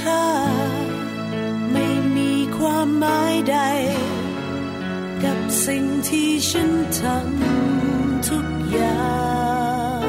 [0.00, 0.24] ค่า
[1.72, 3.56] ไม่มีความหมายใด
[5.24, 9.10] กับสิ่งที่ฉันทำทุกอย่า
[10.00, 10.04] ง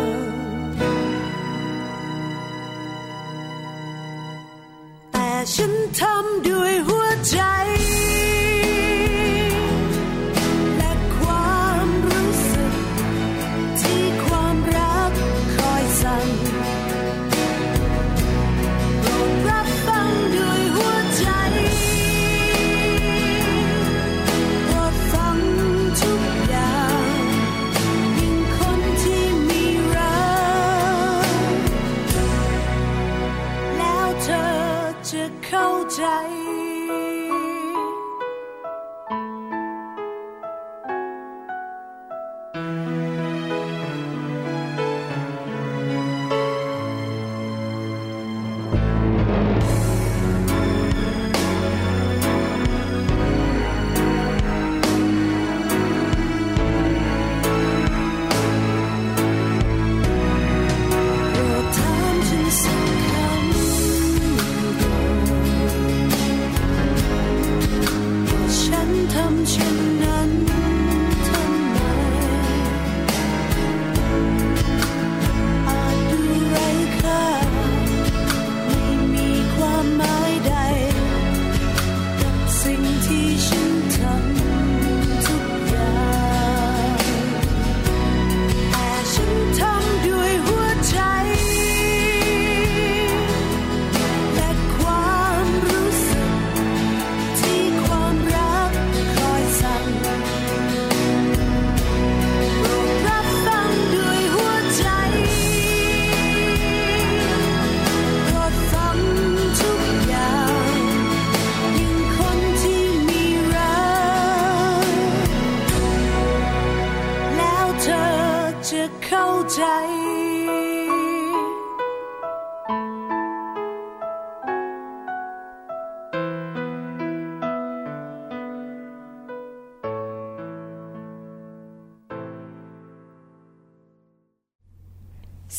[5.12, 6.51] แต่ฉันทำด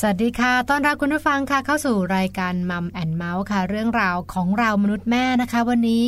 [0.03, 6.05] สดีค่ะ ต้อนรับคุณผู้ฟังค่ะเข้าสู่รายการมัมแอนเมาส์ค่ะ เรื่องราวของเรามนุษย์แม่นะคะ วันนี้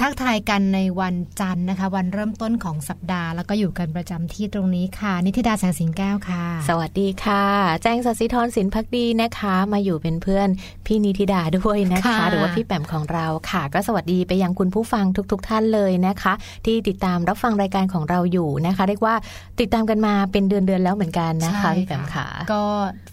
[0.00, 7.44] ทักทายกันในวันจันทร์นะคะ วันเริ่มต้นของสัปดาห์ แล้วก็อยู่กันประจำที่ตรงนี้ค่ะ นิติดาแสงสิงแก้วค่ะ สวัสดีค่ะ
[7.82, 10.48] แจ้งสัสิธรสินพักดีนะคะ มาอยู่เป็นเพื่อน
[10.86, 16.32] พี่นิติดาด้วยนะคะ หรือว่าพี่แปมของเราค่ะ ก็สวัสดีไปยังคุณผู้ฟังทุก ๆท่านเลยนะคะ
[16.66, 19.14] ที่ติดตามรับฟังรายการของเราอยู่นะคะ เรียกว่า
[19.60, 22.62] ติดตามกันมาเป็นเดือนๆแล้วเหมือนกันนะคะพี่แปมค่ะ ก็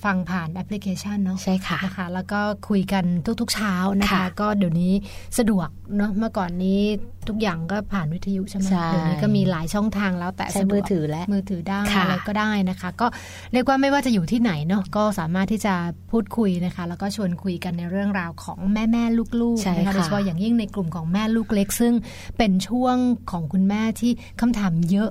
[0.04, 2.40] ฟังผ่านแอปพลิเคชันเนาะใช่ค่ะนะคะแล้วก็
[2.70, 3.06] คุยกัน
[3.42, 4.94] ทุกๆเช้านะคะค่ะก็เดี๋ยวนี้
[5.38, 5.68] สะดวก
[5.98, 6.82] เนาะเมื่อก่อนนี้
[7.30, 13.08] ทุกอย่างก็ผ่านวิทยุใช่ไหมใช่เดี๋ยวนี้ก็มีหลายช่องทางแล้วแต่ใช้สะดวกมือถือและมือถือได้ค่ะอะไรก็ได้นะคะ ก็
[13.54, 15.74] เรียกว่าไม่ว่าจะอยู่ที่ไหนเนาะก็สามารถที่จะ
[16.12, 19.24] พูดคุยนะคะ แล้วก็ชวนคุยกันในเรื่องราวของแม่แม่ๆลู
[19.56, 21.94] กใช่ๆนะคะค่ะโดยเฉพาะอย่างยิ่งในกลุ่มของแม่ลูกเล็ก ซึ่ง
[22.38, 22.96] เป็นช่วง
[23.32, 24.12] ของคุณแม่ที่
[24.42, 25.10] คำถามเยอะเยอะ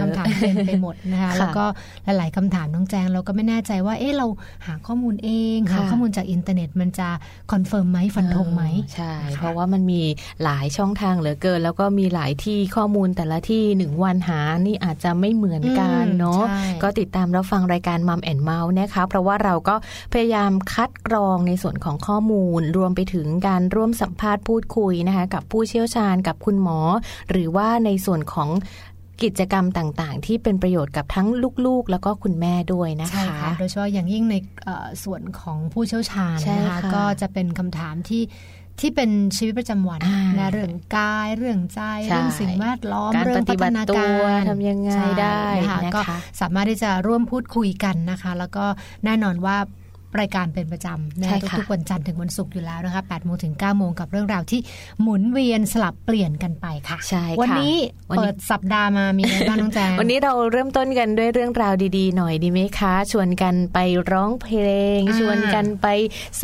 [0.00, 1.64] คำถามเต็มไปหมดนะคะค่ะแล้วก็
[2.04, 4.26] หลาย ๆคำถามน้องแจงเราก็ไม่แน่ใจว่าเอ๊ะเรา
[4.66, 7.08] หาข้อมูลเองค่ะหาข้อมูลจากอินเทอร์เน็ตมันจะ
[7.52, 8.62] confirm ไหมฟันธงไหม
[8.94, 10.02] ใช่นะคะเพราะว่ามันมี
[10.44, 19.74] หลายช่องทางเหลือเกิน แล้วก็มีหลายที่ข้อมูลแต่ละที่หนึ่งเนื้อหานี่อาจจะไม่เหมือนกันเนาะใช่ก็ติดตามรับฟังรายการ Mom and เมาท์นะคะเพราะว่าเราก็
[20.12, 26.78] พยายามคัดกรองในส่วนของข้อมูล รวมไปถึงการร่วมสัมภาษณ์พูดคุยนะคะกับผู้เชี่ยวชาญกับคุณหมอ
[27.30, 28.50] หรือว่าในส่วนของ
[29.22, 31.28] กิจกรรมต่างๆ ที่เป็นประโยชน์กับทั้ง
[31.66, 34.34] ลูกๆ แล้วก็คุณแม่ด้วยนะใช่คะค่ะโดยเฉพาะอย่างยิ่งใน
[34.64, 38.22] เอ่อส่วนของผู้เชี่ยวชาญใช่นะคะค่ะก็จะเป็นคำถามที่
[38.80, 41.80] ที่เป็นชีวิตประจำวันอ่านะเรื่องกายเรื่องใจ
[42.10, 46.00] ใช่เรื่องสิ่งแวดล้อมการเรื่องปฏิบัติพัฒนาตัวการทำยังไงใช่ได้นะคะนะคะก็
[46.40, 48.64] สามารถที่จะร่วมพูดคุยกันนะคะ แล้วก็
[49.04, 49.56] แน่นอนว่า
[50.20, 54.60] รายการเป็นประจำนะใช่ค่ะทุกๆวันจันทร์ถึงวันศุกร์อยู่แล้วนะคะ8โมงถึง9โมงกับเรื่องราวที่
[55.02, 57.76] หมุนเวียนสลับเปลี่ยนกันไปค่ะใช่ค่ะวันนี้
[58.10, 63.78] วันนี้เปิดสัปดาห์มามีอะไรบ้างน้องแจงวันนี้เราเริ่มต้นกันด้วยเรื่องราวดีๆ หน่อยดีไหมคะ ชวนกันไป
[64.10, 64.66] ร้องเพล
[64.96, 65.86] งอ่าชวนกันไป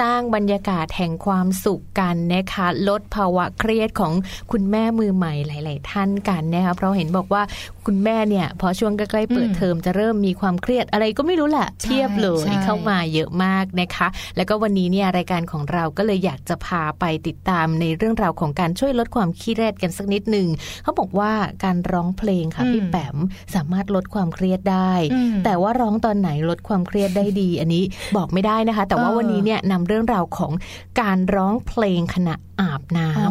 [0.00, 4.12] สร้างบรรยากาศแห่งความสุขกันนะคะลดภาวะเครียดของ
[4.52, 7.42] คุณแม่มือใหม่หลาย ๆ ท่านกันนะคะเพราะเห็นบอกว่า
[7.86, 20.48] คุณแม่เนี่ยพอช่วงใกล้ๆเปิดอืมเทอมจะเริ่มมีความเครียดอะไรก็ไม่รู้แหละใช่เทียบเลยใช่เข้ามาเยอะมากนะคะ แล้วก็วันนี้เนี่ยรายการของเราก็เลยอยากจะพาไปติดตามในเรื่องราวของการช่วยลดความเครียดกันสักนิดหนึ่ง
[20.82, 21.32] เขาบอกว่า
[21.64, 23.16] การร้องเพลงค่ะพี่อืมแปม
[23.54, 27.84] สามารถลดความเครียดได้อืมแต่ว่าร้องตอนไหนลดความเครียดได้ดี อันนี้
[28.16, 30.52] บอกไม่ได้นะคะ แต่ว่าเออวันนี้เนี่ยนำเรื่องราวของ
[31.00, 33.30] การร้องเพลงขณะอาบน้อ๋อ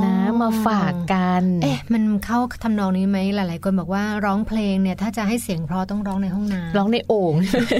[0.00, 7.34] ำนะมาฝากกัน เอ๊ะมันเข้าทำนองนี้ไหมหลาย ๆ คนบอกว่าร้องเพลงเนี่ยถ้าจะให้เสียงเพราะต้องร้องในห้องน้ำร้องในโอ่ง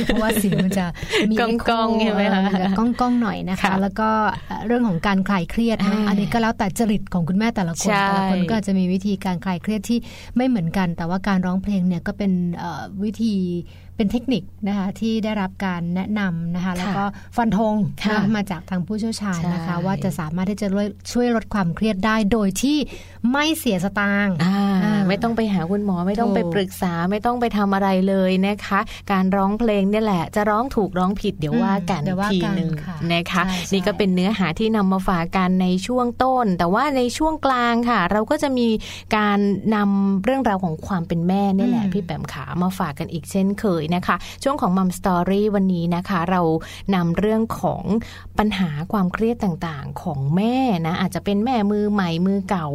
[0.04, 0.86] เพราะว่าเสียงมันจะ
[1.30, 1.36] มี
[1.70, 2.42] ก้องๆใช่ไหมคะ
[2.78, 4.08] ก้องก้องๆหน่อยนะคะ แล้วก็
[4.66, 9.98] เรื่องของการคลายเครียดนะอันนี้ก็แล้วแต่จริตของคุณแม่แต่ละคนแต่ละคนก็จะมีวิธีการคลายเครียดที่
[10.36, 12.32] ไม่เหมือนกัน แต่ว่าการร้องเพลงเนี่ยก็เป็น
[13.02, 13.34] วิธี
[14.02, 17.04] เป็นเทคนิคนะคะที่ได้รับการแนะนำนะคะแล้วก็
[17.36, 20.68] ฟันธงค่ะนะมาจากทางผู้เชี่ยวชาญนะคะใช่ว่าจะสามารถที่จะ
[21.12, 22.78] ช่วยลดความเครียดได้โดยที่
[23.32, 28.80] ไม่เสียสตางค์อ่าอ่าไม่ต้องไปหาคุณหมอไม่ต้องถูกไปปรึกษาไม่ต้องไปทำอะไรเลยนะคะ
[29.12, 38.68] การร้องเพลงเนี่ยแหละ จะร้องถูกร้องผิดเดี๋ยวว่ากันเดี๋ยวว่าทีกันหนึ่งค่ะนะคะใช่ใช่นี่ก็เป็นเนื้อหาที่นำมาฝากกันในช่วงต้น แต่ว่าในช่วงกลางค่ะ เราก็จะมี
[39.16, 39.38] การ
[39.74, 46.40] นำเรื่องราวของความเป็นแม่เนี่ยแหละอืมพี่แปมขามาฝากกันอีกเช่นเคยนะคะ ช่วงของมัมสตอรี่วันนี้นะคะ เรา
[46.94, 47.84] นำเรื่องของ
[48.38, 50.56] ปัญหาความเครียดต่างๆของแม่
[50.86, 52.66] นะอาจจะเป็นแม่มือใหม่มือเก่า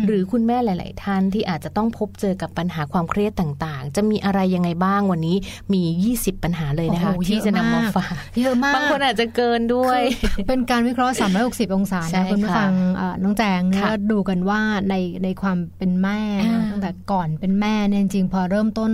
[0.06, 5.36] หรือคุณแม่หลาย ๆ ท่านที่อาจจะต้องพบเจอกับปัญหาความเครียดต่างๆ จะมีอะไรยังไงบ้างวันนี้
[5.72, 5.82] มี
[6.18, 10.00] 20 ปัญหาเลยนะคะโอ้โหที่จะนำมาเยอะมากฝากเยอะมากบางคนอาจจะเกินด้วย
[10.36, 11.14] คือเป็นการวิเคราะห์
[11.44, 14.94] 360 องศาใช่นะคุณผู้ค่ะฟังเอ่อน้องแจงเนี่ยค่ะก็ดูกันว่าใน
[15.24, 18.90] ในความเป็นแม่อ่าตั้งแต่ก่อนเป็นแม่เนี่ยจริงๆพอเริ่มต้น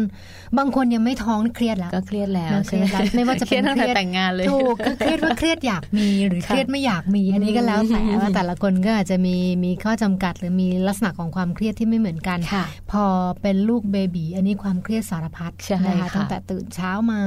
[0.59, 13.05] บางคนยังไม่ท้องนี่เครียดแล้วก็เครียดแล้วนะเครียดแล้วไม่ว่าจะเครียดเป็นตั้งแต่เครียดแต่งงานเลยถูกก็เครียดว่าเครียดอยากมีหรือค่ะเครียดไม่อยากมีอันนี้ก็แล้วแต่อืมว่าแต่ละคนก็อาจจะมีมีข้อจำกัด หรือมีลักษณะของความเครียดที่ไม่เหมือนกันค่ะพอ
[13.43, 17.21] เป็นลูกเบบีอันนี้ความเครียดสารพัดใช่นะคะค่ะตั้งแต่ตื่นเช้ามา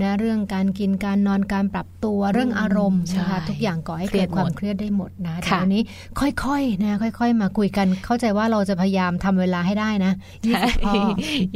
[0.00, 5.82] นะเรื่องการกินการนอนการปรับตัวเรื่องอารมณ์นะคะใช่ทุกอย่างก่อให้เครีเกิยดดความหมดเครียดได้หมดนะค่ะแต่วันนี้
[6.20, 10.12] ค่อยๆนะค่อย ๆ มาคุยกันเข้าใจว่าเราจะพยายามทำเวลาให้ได้นะ
[10.46, 10.94] ยี่สิบข้อ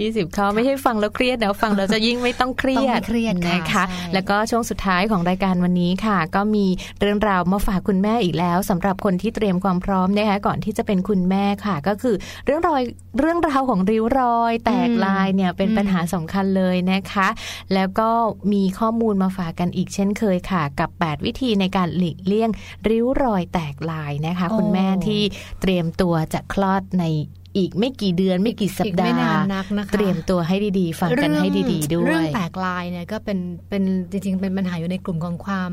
[0.01, 6.67] ยี่สิบข้อไม่ใช่ฟังแล้วเครียดนะฟังแล้วจะยิ่งไม่ต้องเครียต้องดไม่เครียดค่ะนะคะใช่แล้วก็ช่วงสุดท้ายของรายการวันนี้ค่ะ ก็มี
[7.01, 12.83] เรื่องราวมาฝากคุณแม่อีกแล้วสำหรับคนที่เตรียมความพร้อมนะคะก่อนที่จะเป็นคุณแม่ค่ะ ก็คือเรื่องรอย
[13.19, 17.29] เรื่องราวของริ้วรอย แตกลายเนี่ยเป็นอืมปัญหาสำคัญเลยนะคะ
[17.75, 18.11] แล้วก็
[18.53, 22.51] มีข้อมูลมาฝากกันอีกเช่นเคยค่ะ กับ 8 วิธีในการหลีกเลี่ยง
[22.89, 25.23] ริ้วรอยแตกลายนะคะโอ้คุณแม่ที่
[25.61, 27.05] เตรียมตัวจะคลอดใน
[27.59, 33.39] อีกไม่กี่เดือนไม่กี่สัปอีกดาไม่นานห์นักนะคะเตรียมตัวให้ดีๆ ฟังกันให้ดี ๆ ด้วเรื่องยแตกลายเนี่ยก็เป็น
[33.69, 35.73] เป็นจริง ๆ เป็นปัญหาอยู่ในกลุ่มของความ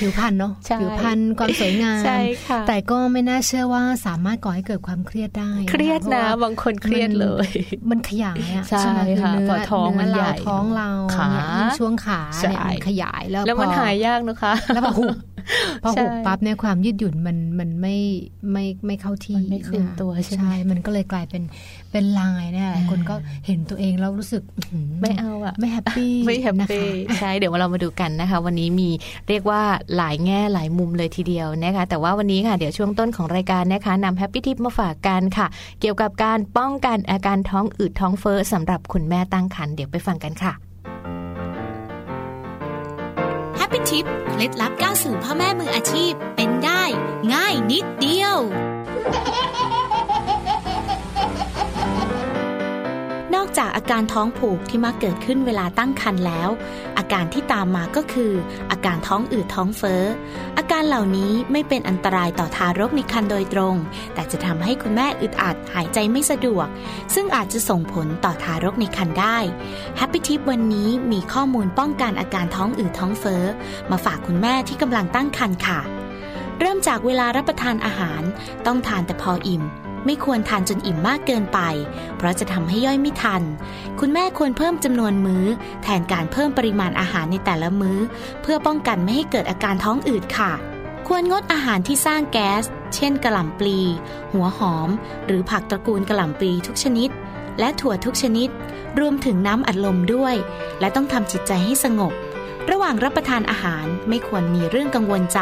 [0.00, 7.48] ผิวพรรณเนาะใช่ผิวพรรณความสวยงามใช่ค่ะแต่ก็ไม่น่าเชื่อว่าสามารถก่อให้เกิดความเครียดได้ เครียดนะพาว่าบางคนเครียดเลย
[7.90, 15.16] มันขยายอะใช่ไหมอค่ะเนื้พอท้องมันใหญ่เนื้เราท้องเราขาเนี่ยยิ่งช่วงขาเนี่ยใช่มันขยายแล้วแล้วมันพอหายยากนะคะ แล้วพอหุบ
[15.84, 17.96] พอหุบปั๊บเนี่ยความยืดหยุ่นมันมันไม่
[18.52, 21.42] ไม่ไม่เข้าที่ไม่คืนตัวใช่ไหมใช่มันก็เลยกลายเป็น
[21.92, 23.14] เป็นลายเนี่ยหลายคนก็
[23.46, 24.42] เห็นตัวเองแล้วรู้สึก
[25.00, 26.86] ไม่เอาอะไม่ happy ไม่ happy นะคะ
[27.20, 28.90] ใช่เดี๋ยวเรามาดูกันนะคะ วันนี้มี
[29.28, 29.62] เรียกว่า
[29.96, 35.46] หลายแง่หลายมุมเลยทีเดียวนะคะ แต่ว่าวันนี้ค่ะเดี๋ยวช่วงต้นของรายการนะคะนำ Happy Tip มาฝากกันค่ะ
[35.80, 40.52] เกี่ยวกับการป้องกันอาการท้องอืดท้องเฟ้อสำหรับคุณแม่ตั้งครรภ์เดี๋ยวไปฟังกันค่ะ
[43.56, 46.82] Happy Tip เคล็ดลับก้าวสู่พ่อแม่มืออาชีพ เป็นได้
[47.34, 48.36] ง่ายนิดเดียว
[53.58, 56.48] จากอาการท้องผูกที่มักเกิดขึ้นเวลาตั้งครรภ์แล้ว
[56.98, 58.32] อาการที่ตามมาก็คือ
[58.70, 60.02] อาการท้องอืดท้องเฟ้อ
[60.58, 63.74] อาการเหล่านี้ไม่เป็นอันตรายต่อทารกในครรภ์โดยตรง
[64.14, 66.66] แต่จะทำให้คุณแม่อึดอัดหายใจไม่สะดวก
[67.14, 69.38] ซึ่งอาจจะส่งผลต่อทารกในครรภ์ได้
[69.96, 73.44] แฮปปี้ทิปวันนี้มีข้อมูลป้องกันอาการท้องอืดท้องเฟ้อ
[73.90, 75.80] มาฝากคุณแม่ที่กำลังตั้งครรภ์ค่ะ
[76.60, 78.22] เริ่มจากเวลารับประทานอาหาร
[78.66, 79.64] ต้องทานแต่พออิ่ม
[80.08, 81.60] ไม่ควรทานจนอิ่มมากเกินไป
[82.16, 83.42] เพราะจะทำให้ย่อยไม่ทัน
[84.00, 85.44] คุณแม่ควรเพิ่มจำนวนมื้อ
[85.82, 87.98] แทนการเพิ่มปริมาณอาหารในแต่ละมื้อ
[88.42, 90.52] เพื่อป้องกันไม่ให้เกิดอาการท้องอืดค่ะ
[91.08, 93.78] ควรงดอาหารที่สร้างแก๊ส เช่นกระหล่ำปลี
[94.32, 94.88] หัวหอม
[95.26, 97.10] หรือผักตระกูลกระหล่ำปลีทุกชนิด
[97.58, 98.48] และถั่วทุกชนิด
[99.00, 100.34] รวมถึงน้ำอัดลมด้วย
[100.80, 102.12] และต้องทำจิตใจให้สงบ
[102.70, 105.40] ระหว่างรับประทานอาหารไม่ควรมีเรื่องกังวลใจ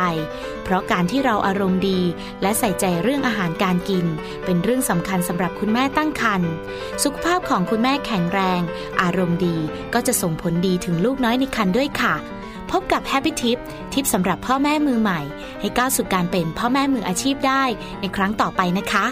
[0.64, 2.00] เพราะการที่เราอารมณ์ดี
[2.42, 4.06] และใส่ใจเรื่องอาหารการกิน
[4.44, 6.50] เป็นเรื่องสำคัญสำหรับคุณแม่ตั้งครรภ์
[7.04, 8.60] สุขภาพของคุณแม่แข็งแรง
[9.02, 9.56] อารมณ์ดี
[9.94, 12.14] ก็จะส่งผลดีถึงลูกน้อยในครรภ์ด้วยค่ะ
[12.70, 13.58] พบกับ Happy Tip
[13.92, 15.20] ทิปสำหรับพ่อแม่มือใหม่
[15.60, 17.64] ให้ก้าวสู่การเป็นพ่อแม่มืออาชีพได้
[18.00, 19.06] ในครั้งต่อไปนะคะ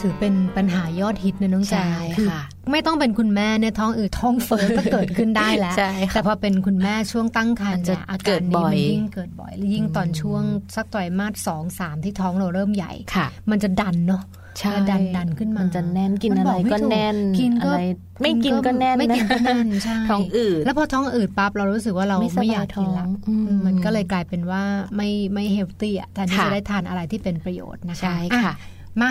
[0.00, 10.42] ถือเป็นปัญหายอดฮิตนะน้องแจใช่คือค่ะไม่ต้องเป็นคุณแม่เนี่ยท้องอืดท้องเฟ้อก็เกิดขึ้นได้แล้วใช่ค่ะแต่พอเป็นคุณแม่ช่วงตั้งครรภ์มันจะเนี่ยอาเกิการดนี้บ่อยมันยิ่งเกิดบ่อยและยิ่งตอนช่วง
[10.74, 14.22] สักไตรมาสสองสามที่ท้องเราเริ่มใหญ่ค่ะมันจะดันเนาะ
[14.58, 17.84] ใช่จะดันดันขึ้นมา มันจะแน่นกินมัอะไรบม่ก็ถูแน่นกินก็อะไร
[18.22, 24.62] ไม่กินก็แน่นไม่กินก็แน่นนะใช่ท้องอืดแล้วพอท้องอืดปั๊บเรารู้สึกว่าเราไม่สบายไม่อยากกินละท้องอืมมันก็เลยกลายเป็นว่า
[24.96, 28.68] ไม่ไม่ healthy อะแทนที่ค่ะจะได้ทานอะไรที่เป็นประโยชน์นะคะใช่ค่ะอ่
[29.00, 29.10] มา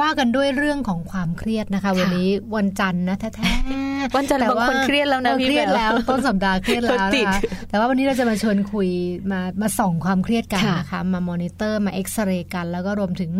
[0.00, 8.88] ว่ากันด้วยเรื่องของความเครียดนะคะ วันนี้วันจันทร์นะแท้ๆวันจันทร์แต่บางคนเครียดแล้วนะเออพี่เครียดแบแล้วต้นสัปดาห์เครียดแล้วติดนะคะแต่ว่าวันนี้เราจะมาชวนคุย
[9.30, 13.32] มามาส่องความเครียดกันค่ะนะคะมามอนิเตอร์มาเอ็กซเรย์กัน แล้วก็รวมถึง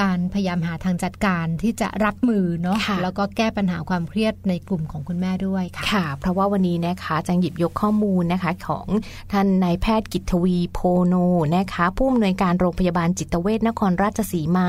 [0.00, 8.86] การพยายามหาทางจัดการที่จะรับมือเนาะค่ะแล้วก็แก้ปัญหาความเครียดในกลุ่มของคุณแม่ด้วยค่ะค่ะ เพราะว่าวันนี้นะคะจังหยิบยกข้อมูลนะคะของ
[9.32, 11.14] ท่านนายแพทย์กิตทวีโพโน
[11.56, 14.66] นะคะผู้อำนวยการโรงพยาบาลจิตเวชนครราชสีมา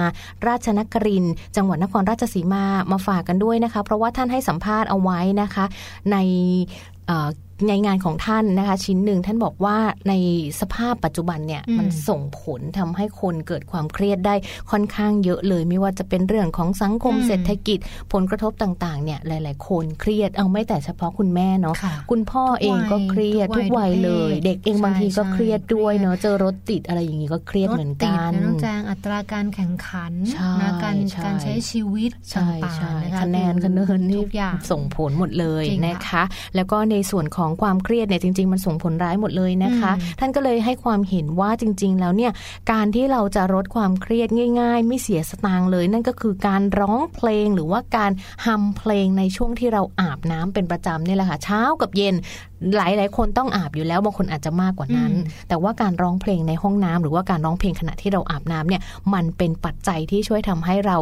[0.48, 5.66] ราชนครินทร์จังหวัดนครราชสีมามาฝากกันด้วยนะคะ เพราะว่าท่านให้สัมภาษณ์เอาไว้นะคะ
[6.12, 6.18] ใน
[7.68, 9.77] ในงานของท่านนะคะ ชิ้นหนึ่งท่านบอกว่า
[10.10, 10.13] ใน
[10.60, 14.36] สภาพปัจจุบันเนี่ยอืมมันส่งผลทำให้คนเกิดความเครียดได้
[14.72, 17.80] ค่อนข้างเยอะเลย ไม่ว่าจะเป็นเรื่องของสังคมอืมเศรษฐกิจ
[18.13, 36.24] ผลกระทบต่างๆเนี่ยหลาย ๆ คนเครียดเอาไม่แต่เฉพาะคุณแม่เนาะค่ะคุณพ่อเองก็เครียดทุทุกกวัวัยยเลยทุกเพศเด็กเองบางทีก็ใช่เครียดด้วยเครียดเนาะเจอรถติดอะไรอย่างนี้ก็เครียดเหมือนกันรถติดะน้องแจงอัตราการแข่งขันใช่นะการใช่การใช้ชีวิตใช่ต่างใช่ๆนะคะคะแนนคะเนินนี่ทุกอย่างส่งผลหมดเลยจริงค่ะนะคะ
[36.56, 42.31] แล้วก็ในส่วนของความเครียดเนี่ยจริง ๆ มันส่งผลร้ายหมดเลยนะคะอืมท่านก็เลยให้ความเห็นว่าจริง ๆ แล้วเนี่ย
[42.72, 44.29] การที่เราจะลดความเครียด
[44.60, 48.12] ง่าย ๆ ไม่เสียสตางค์เลย นั่นก็คือการร้องเพลงหรือว่าการ
[48.46, 52.15] ฮัมเพลงในช่วงที่เราอาบน้ำเป็นประจำนี่แหละค่ะเช้ากับเย็น
[52.77, 58.82] หลายๆคนต้องอาบอยู่แล้วบางคนอาจจะมากกว่านั้นอืมแต่ว่าการร้องเพลงในห้องน้ำหรือว่าการร้องเพลงขณะที่เราอาบน้ำเนี่ย
[59.13, 60.98] มันเป็นปัจจัยที่ช่วยทำให้เรา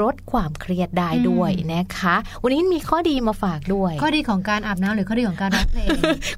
[0.00, 5.88] ลดความเครียดได้ด้วยนะคะ วันนี้มีข้อดีมาฝากด้วย ข้อดีของการอาบน้ำหรือข้อดีของการร้องเพลง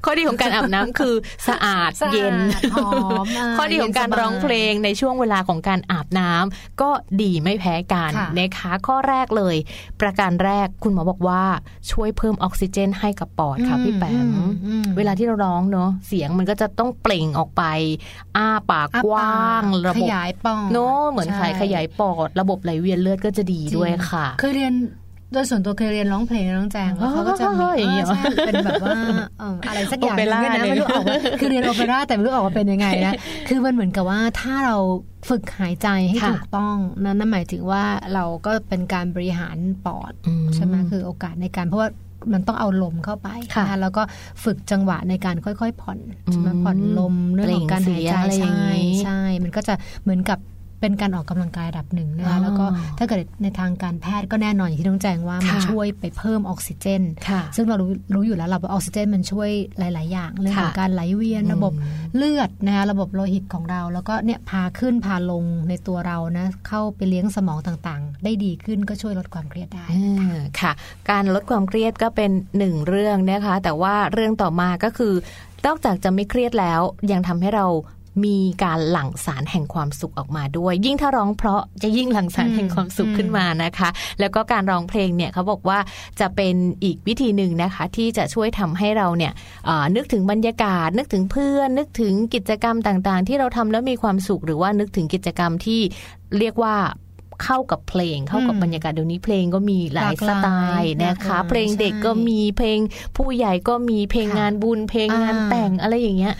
[0.05, 1.15] ข้อดีของการอาบน้ำคือ
[1.47, 2.35] สะอาดสะอาดเย็น
[2.73, 2.89] หอ
[3.23, 6.89] มอะข้อดีของการเย็นสบายร้องเพลงในช่วงเวลาของการอาบน้ำก็
[7.21, 9.55] ดีไม่แพ้กันค่ะนะคะข้อแรกเลย
[10.01, 11.43] ประการแรกคุณหมอบอกว่า
[11.91, 14.66] ช่วยเพิ่มออกซิเจนให้กับปอดค่ะพี่แปมอืมอืม
[14.97, 17.63] เวลาที่เราร้องเนอะเสียงมันก็จะต้องเปล่งออกไป
[18.37, 24.73] อ้าปากอ้ากว้างปากระขบบยายปอดเนอะเหมือนใช่ขายขยายปอด ระบบไหลเวียนเลือดก็จะดีด้วยค่ะเคยเรียน
[25.33, 28.97] โดยส่วนตัวเคยเรียนร้องเพลงนะน้องแจงแล้วเขาก็จะมีอ๋ออย่างเงี้ยเออใช่เป็นแบบว่า
[29.39, 33.13] เอ่ออะไรสักอย่างหนึงโอเปร่าเนี่ยนะไม่รู้ออกว่าคือเรียนโอเปร่าแต่ไม่รู้ออกมาเป็นยังไงนะ
[33.47, 34.77] คือมันเหมือนกับว่าถ้าเรา
[35.29, 37.83] ฝึกหายใจให้ค่ะถูกต้องนั่นนั่นหมายถึงว่า
[38.13, 41.89] เราก็เป็นการบริหารปอดอืมใช่ไหมคือโอกาสในการเพราะว่า
[42.33, 44.01] มันต้องเอาลมเข้าไปค่ะนแล้วก็
[44.43, 45.99] ฝึกจังหวะในการค่อย ๆ ผ่อน
[46.31, 50.39] ใช่ไหมอืมผ่อนลมเรื่องของการหายใจเปล่งเสียงอะไรอย่างใช่นี้ใช่ มันก็จะเหมือนกับ
[50.81, 52.65] เป็นการออกกำลังกายระดับหนึ่งนะอ๋คะอแล้วก็
[52.97, 61.73] ถ้าเกิดในทางการแพทย์ก็แน่นอนอย่างที่น้องแจงว่ามันค่ะช่วยไปเพิ่มออกซิเจนค่ะซึ่งเรารู้รู้อยู่แล้วเราว่าออกซิเจนมันช่วยหลาย ๆ อย่างเรื่องของค่ะการไหลเวียนอืมระบบ
[62.15, 70.71] เลือดนะคะระบบโลหิตของเรา แล้วก็เนี่ยพาขึ้นพาลงในตัวเรานะเข้าไปเลี้ยงสมองต่างๆ ได้ดีขึ้นก็ช่วยลดความเครียดได้อืมค่ะ
[71.09, 75.13] การลดความเครียดก็เป็นหนึ่งเรื่องนะคะ แต่ว่าเรื่องต่อมาก็คือ
[75.65, 76.81] นอกจากจะไม่เครียดแล้ว
[77.11, 77.65] ยังทำให้เรา
[78.25, 85.79] มีการหลั่งสารแห่งความสุขออกมาด้วย ยิ่งถ้าร้องเพราะจะยิ่งหลั่งสารอืมแห่งความสุขอืมขึ้นมานะคะ แล้วก็การร้องเพลงเนี่ยเขาบอกว่า
[86.19, 89.33] จะเป็นอีกวิธีหนึ่งนะคะ ที่จะช่วยทำให้เราเนี่ย
[89.65, 95.81] เอ่อนึกถึงบรรยากาศ นึกถึงเพื่อน นึกถึงกิจกรรมต่างๆ ที่เราทำแล้วมีความสุข หรือว่านึกถึงกิจกรรมที่
[96.39, 96.75] เรียกว่า
[97.45, 100.47] เข้ากับเพลงเข้ากับอืมบรรยากาศเดี๋ยวนี้เพลงก็มีหลายหลากหลายสไต
[100.79, 102.79] ล์นะคะหลากหลายเพลงเด็กก็ใช่มีเพลง
[103.17, 106.33] ผู้ใหญ่ก็มีเพลงค่ะงานบุญเพลงงานอ่าแต่งอะไรอย่างเงี้ย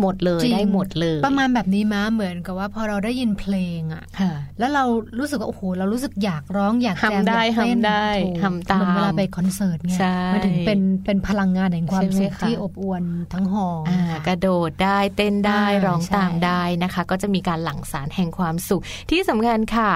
[0.00, 4.84] หมดเลยจริงได้หมดเลย ประมาณแบบนี้มาเหมือนกับว่าพอเราได้ยินเพลงอะค่ะแล้วเรา
[5.18, 13.02] รู้สึกว่าโอ้โหเรารู้สึกอยากร้องอยากแจมทำได้อยากเต้นทำได้ถูกทำตามเหอนเวลาไปคอนเสิร์ตไงใช่มันถึงเป็นเป็นพลังงานแห่งความใช่ไหมสุขคะที่อบอวล
[13.34, 19.92] ทั้งหออ่าค่ะกระโดดได้เต้นได้อ่าร้องใช่ตามได้นะคะ ก็จะมีการหลั่งสารแห่งความสุขที่สำคัญค่ะ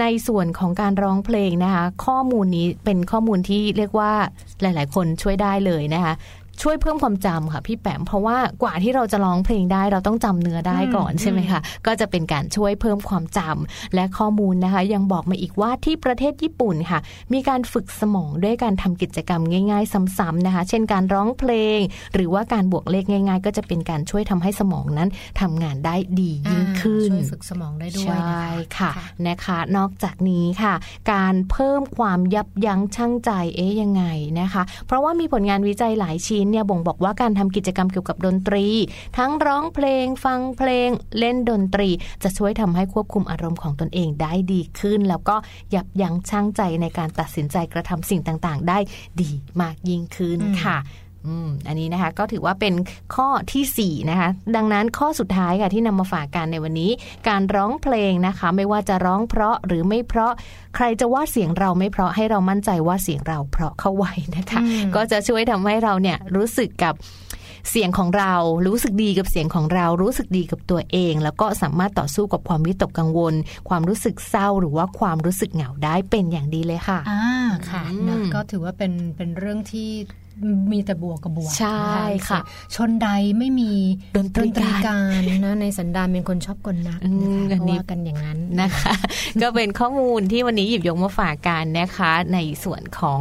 [0.00, 4.12] ในส่วนของการร้องเพลงนะคะ ข้อมูลนี้เป็นข้อมูลที่เรียกว่า
[4.60, 6.14] หลาย ๆ คนช่วยได้เลยนะคะ
[6.62, 16.98] ช่วยเพิ่มความจำค่ะพี่แปมเพราะว่ากว่าที่เราจะร้องเพลงได้เราต้องจำเนื้อได้ก่อนอืมใช่ไหมคะก็จะเป็นการช่วยเพิ่มความจำและข้อมูลนะคะ ยังบอกมาอีกว่าที่ประเทศญี่ปุ่นค่ะ
[17.32, 21.80] มีการฝึกสมองด้วยการทำกิจกรรมง่าย ๆ ซ้ำๆนะคะ เช่นการร้องเพลง
[22.14, 25.08] หรือว่าการบวกเลขง่าย ๆ ก็จะเป็นการช่วยทำให้สมองนั้น
[25.40, 30.74] ทำงานได้ดียิ่งขึ้นช่วยฝึกสมองได้ด้วยใช่นะคะค่ะนะคะ นอกจากนี้ค่ะ
[31.12, 34.04] การเพิ่มความยับยั้งชั่งใจเอ๊ยยังไง
[34.40, 38.66] นะคะ เพราะว่ามีผลงานวิจัยหลายชิ้นเนี่ยบ่งบอกว่าการทำกิจกรรมเกี่ยวกับดนตรี
[39.18, 41.88] ทั้งร้องเพลง ฟังเพลง เล่นดนตรี
[42.22, 45.36] จะช่วยทำให้ควบคุมอารมณ์ของตนเองได้ดีขึ้น แล้วก็
[45.74, 48.78] ยับยั้งชั่งใจในการตัดสินใจกระทำสิ่งต่างๆ ได้
[49.20, 50.78] ดีมากยิ่งขึ้นค่ะ
[51.28, 52.74] อืมอันนี้นะคะก็ถือว่าเป็น
[53.14, 56.90] ข้อทีสี่4นะคะดังนั้นข้อสุดท้ายค่ะที่นำมาฝากกันในวันนี้
[57.28, 60.32] การร้องเพลงนะคะ ไม่ว่าจะร้องเพราะหรือไม่เพราะ
[60.76, 66.94] ใครจะว่าเสียงเราไม่เพราะให้เรามั่นใจว่าเสียงเราเพราะเข้าไว้นะคะอืมก็จะช่วยทำให้เราเนี่ยรู้สึกกับ
[67.70, 68.34] เสียงของเรา
[68.66, 73.34] รู้สึกดีกับเสียงของเรา รู้สึกดีกับตัวเอง แล้วก็สามารถต่อสู้กับความวิตกกังวล
[73.68, 77.22] ความรู้สึกเศร้าหรือว่าความรู้สึกเหงาได้เป็นอย่างดีเลยค่ะอ่า
[77.70, 79.90] ค่ะอืมนะก็ถือว่าเป็นเป็นเรื่องที่
[80.72, 82.40] มีแต่บวกกับบวกใช่นค่ะ
[82.74, 83.72] ชนใดไม่มี
[84.16, 88.94] ดนตรีการการนะในสันดานเป็นคนชอบกลนักอืมนะคะอันนี้ว่ากันอย่างนั้นนะคะ
[89.42, 93.20] ก็เป็นข้อมูลที่วันนี้หยิบยกมาฝากกันนะคะ ในส่วนของ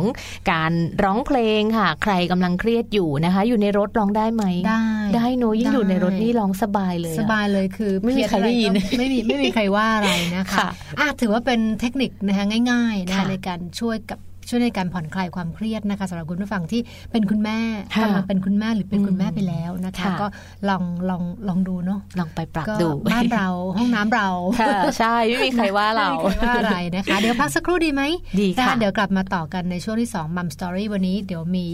[0.52, 0.72] การ
[1.04, 4.84] ร้องเพลงค่ะ ใครกำลังเครียดอยู่นะคะ อยู่ในรถร้องได้ไหมได้
[5.16, 17.60] ได้เนอะยิ่งอยู่ในรถได้นี่ร้องสบายเลยอะสบายเลยคือไม่มีใครได้ยินเพี้อะก็ไม่มีไม่มีใครว่าอะไรนะคะค่ะอะถือว่าเป็นเทคนิคนะคะง่ายๆนะคะค่ะในการช่วยกับ ช่วยในการผ่อนคลายความเครียดนะคะสำหรับคุณผู้ฟังที่เป็นคุณแม่
[17.96, 20.28] ค่ะกำลังเป็นคุณแม่หรือเป็นคุณแม่อืมไปแล้วนะคะค่ะก็
[20.70, 24.28] ลองลองลองดูเนาะลองไปปรับก็ดูบ้านเราห้องน้ำเรา
[24.60, 28.02] ค่ะใช่ไม่มีใครว่าเราไม่มีใครว่าอะไรนะคะ เดี๋ยวพักสักครู่ดีไหม
[28.40, 31.66] ดีนะค่ะเดี๋ยวกลับมาต่อกันในช่วงที่2มัมสตอรี่วันนี้เดี๋ยวมี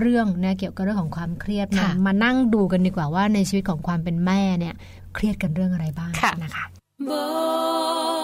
[0.00, 4.74] เรื่องนะเกี่ยวกับเรื่องของความเครียดมาค่ะมานั่งดูกันดีกว่าว่าในชีวิตของความเป็นแม่เนี่ย
[5.14, 6.64] เครียดกันเรื่องอะไรบ้างค่ะนะคะ
[7.10, 7.28] บอ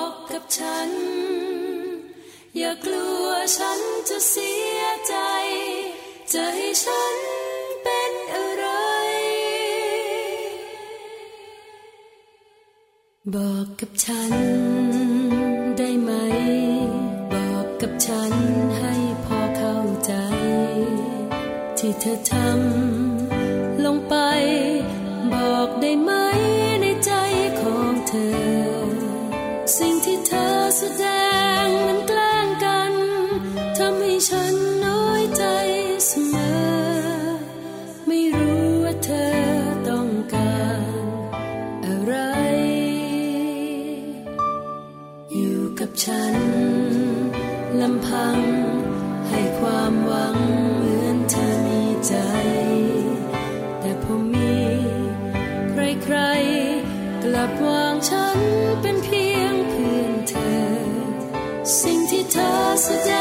[0.08, 1.23] กกับฉัน
[2.58, 5.14] อย่ากลัวฉันจะเสียใจ
[6.32, 7.16] จะให้ฉัน
[7.82, 8.66] เป็นอะไร
[13.34, 14.32] บอกกับฉัน
[15.76, 16.10] ได้ไหม
[17.32, 18.32] บอกกับฉัน
[18.78, 20.12] ให้พอเข้าใจ
[21.78, 22.43] ที่เธอทำ
[46.06, 46.36] ฉัน
[47.80, 48.38] ลำพัง
[49.28, 50.36] ให้ความหวัง
[50.74, 52.14] เหมือนเธอมีใจ
[53.80, 54.56] แต่พอมี
[55.70, 58.38] ใครๆ กลับวางฉัน
[58.80, 60.66] เป็นเพียงเพื่อนเธอ
[61.80, 63.12] สิ่งที่เธอแสด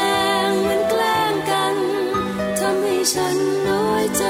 [0.46, 1.76] งมันแกล้งกัน
[2.58, 3.36] ทำให้ฉัน
[3.68, 4.24] น้อยใจ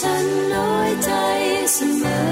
[0.00, 1.10] ฉันน้อยใจ
[1.72, 2.26] เสมอ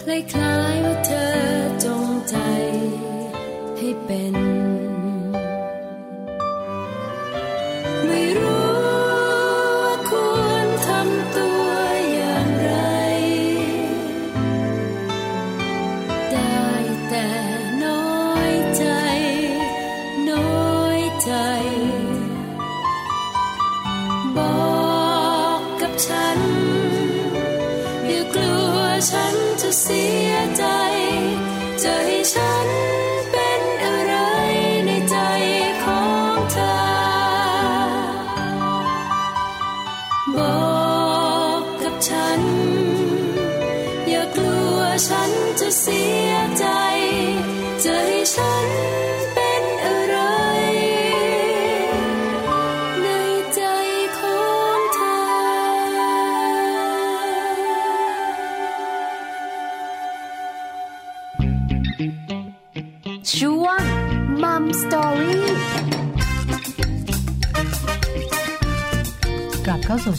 [0.00, 1.28] คล้ายๆว่าเธอ
[1.84, 2.36] จงใจ
[3.76, 4.34] ให้เป็น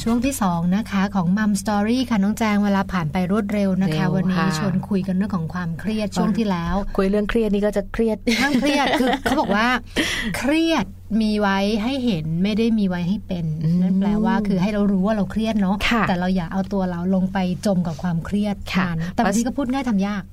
[0.09, 9.67] ช่วงที่ 2 นะคะ ของมัมสตอรี่ค่ะน้องแจงเวลาผ่านไปรวดเร็วนะคะเร็ววันนี้ค่ะชวนคุยกันเรื่องของความเครียดช่วงที่แล้ว คุยเรื่องเครียดนี่ก็จะเครียดทั้งเครียดคือเขาบอกว่า
[10.37, 10.85] เครียด
[11.21, 20.23] มีไว้ให้เห็นไม่ได้มีไว้ให้เป็นอืมนั่นแปลว่าคือให้เรารู้ว่าเราเครียดเนาะค่ะแต่เราอย่าเอาตัวเราลงไปจมกับความเครียดค่ะนั้นแต่บางทีก็พูดง่ายทำยาก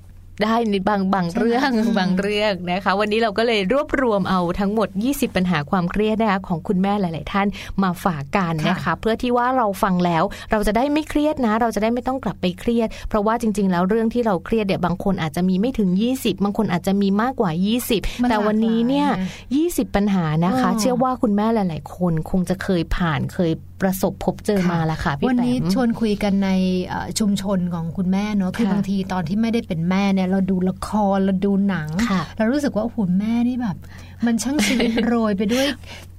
[0.42, 7.47] ได้ในบางบางใช่ไหมเรื่องอืมบางเรื่องนะคะ วันนี้เราก็เลยรวบรวมเอาทั้งหมด 20 ปัญหาความเครียดนะคะของคุณแม่หลาย ๆ ท่าน
[7.83, 17.51] มาฝากกันนะคะ เพื่อที่ว่าเราฟังแล้วเราจะได้ไม่เครียดนะ เราจะได้ไม่ต้องกลับไปเครียด เพราะว่าจริง ๆ แล้วเรื่องที่เราเครียดเนี่ยบางคนอาจจะมีไม่ถึง 20 บางคนอาจจะมีมากกว่า
[17.87, 23.53] 20มันแต่วันนี้เนี่ยหลากหลาย20 ปัญหานะคะอ๋อเชื่อว่าคุณแม่หลาย ๆ คนคงจะเคยผ่านเคย
[23.85, 26.51] ประสบพบเจอมาแล้วค่ะพี่วันแปนี้มชวนคุยกันใน
[26.87, 33.77] เอ่อชุมชนของคุณแม่เนอะคือค่ะบางทีตอนที่ไม่ได้เป็นแม่เนี่ยเราดูละครเราดูหนังค่ะเรารู้สึกว่าโอ้โหแม่นี่แบบ
[34.27, 35.66] มันช่างชีวิตโรยไปด้วย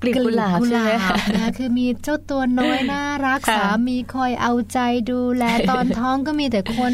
[0.02, 1.00] กลีบกุหลาบกุใช่ไหมบ
[1.36, 4.80] นะคะคือมีเจ้าตัวน้อยน่ารักค่ะสามีคอยเอาใจ
[5.12, 6.94] ดูแลตอนท้องก็มีแต่คน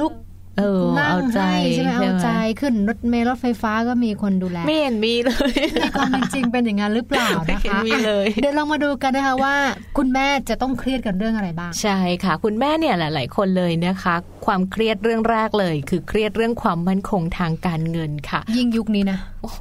[0.00, 0.14] ลุก
[0.60, 9.56] เออนั่เอางใจให้ใช่ไหมเอาใจช่ขึ้นรถเมล์รถไฟฟ้าก็มีคนดูแลไม่เห็นมีเลยในความเป็นจริงเป็นอย่างนั้นหรือเปล่าไม่นะเห็นคะมีเลยเดี๋ยวลองมาดูกันนะคะว่า
[9.98, 14.14] คุณแม่จะต้องเครียดกันเรื่องอะไรบ้างใช่ค่ะ คุณแม่เนี่ยหลาย ๆ คนเลยนะคะ
[14.46, 19.60] ความเครียดเรื่องแรกเลย คือเครียดเรื่องความมั่นคงทางการเงินค่ะ ยิ่งยุคนี้นะ โอ้โห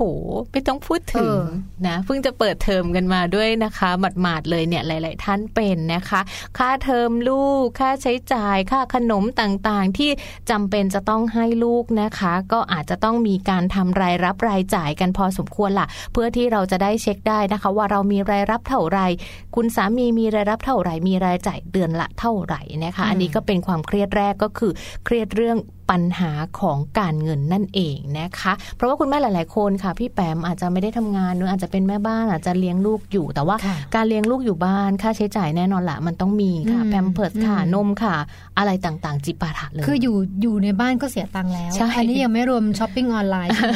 [0.52, 1.44] ไม่ต้องพูดถึงเออ
[1.88, 3.90] นะเพิ่งจะเปิดเทอมกันมาด้วยนะคะ
[4.22, 6.22] หมาดๆเลยเนี่ยหลาย ๆ ท่านเป็นนะคะ
[6.58, 10.12] ค่าเทอมลูก ค่าใช้จ่าย ค่าขนมต่างๆ ที่
[10.50, 19.08] จำเป็นจะต้องให้ลูกนะคะ ก็อาจจะต้องมีการทำรายรับรายจ่ายกันพอสมควรล่ะ เพื่อที่เราจะได้เช็คได้นะคะ ว่าเรามีรายรับเท่าไหร่
[19.56, 24.72] คุณสามีมีรายรับเท่าไหร่มีรายจ่ายเดือนละเท่าไหร่นะคะ อันนี้ก็เป็นความเครียดแรกก็คือ
[25.06, 25.58] เครียดเรื่อง
[25.90, 38.16] ปัญหาของการเงินนั่นเองนะคะ เพราะว่าคุณแม่หลาย ๆ คนค่ะ พี่แปมอาจจะไม่ได้ทำงานหรืออาจจะเป็นแม่บ้านอาจจะเลี้ยงลูกอยู่ แต่ว่าค่ะการเลี้ยงลูกอยู่บ้านค่าใช้จ่ายแน่นอนละมันต้องมีค่ะอืมแพมเพิร์สค่ะอืมนมค่ะ
[38.58, 43.74] อะไรต่างๆ จิปาถะเลย คืออยู่อยู่ในบ้านก็เสียตังค์แล้วใช่อันนี้ยังไม่รวมช้อปปิ้งออนไลน์ใช่ไหม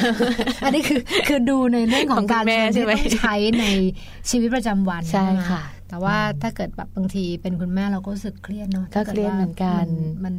[0.64, 3.66] อันนี้คือคือดูในเรื่องขของคุณแม่ใช่ไหมที่ต้องใช้ใน
[4.30, 9.96] ชีวิตประจำวันใช่ไหมค่ะแต่ว่าถ้าเกิดแบบบางทีเป็นคุณแม่เราก็รู้สึกเครียดเนาะก็เครียดเหมือนกันมัน
[10.26, 10.36] มัน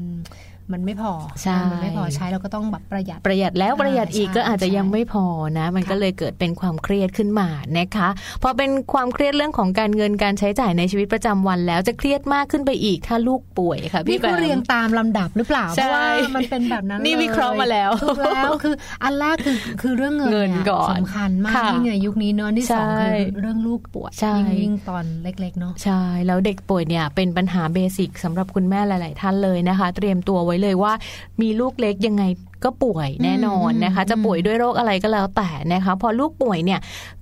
[0.73, 5.25] มันไม่พอใช่มันไม่พอใช้เราก็ต้องแบบประหยัดประหยัดแล้วประหยัดอีกใช่ก็อาจจะยังใช่ไม่พอ
[5.59, 7.49] นะ มันก็เลยเกิดเป็นความเครียดขึ้นมา
[7.79, 8.09] นะคะ
[8.43, 18.75] พอเป็นความเครียดเรื่องของการเงินการใช้จ่ายในชีวิตประจำวันแล้วจะเครียดมากขึ้นไปอีกถ้าลูกป่วยค่ะนี่พี่แบก็มเรียงตามลำดับหรือเปล่าใช่เพราะว่ามันเป็นแบบนั้นนี่ลยวิเคราะห์มาแล้วถูกแล้วคือ
[19.05, 30.93] อันแรกคือคือเรื่องเงินเงินยก่อนสำคัญมากค่ะที่งในยุคนี้เนอะอันที่สองใช่คือเรื่องลูกป่วยใช่ยิ่งยิ่งตอนเล็กๆเนาะใช่แล้วเด็กป่วยเนี่ยเป็นปัญหาเบสิกสำหรับคุณแม่หลาย ๆ ท่านเลยนะคะ เตรียมตัวไว้เลยว่า
[31.41, 32.25] มีลูกเล็กยังไง
[32.65, 36.81] ก็ป่วยแน่นอนนะคะอืมจะป่วยด้วยโรคอะไรก็แล้วแต่นะคะ พอลูกป่วยเนี่ย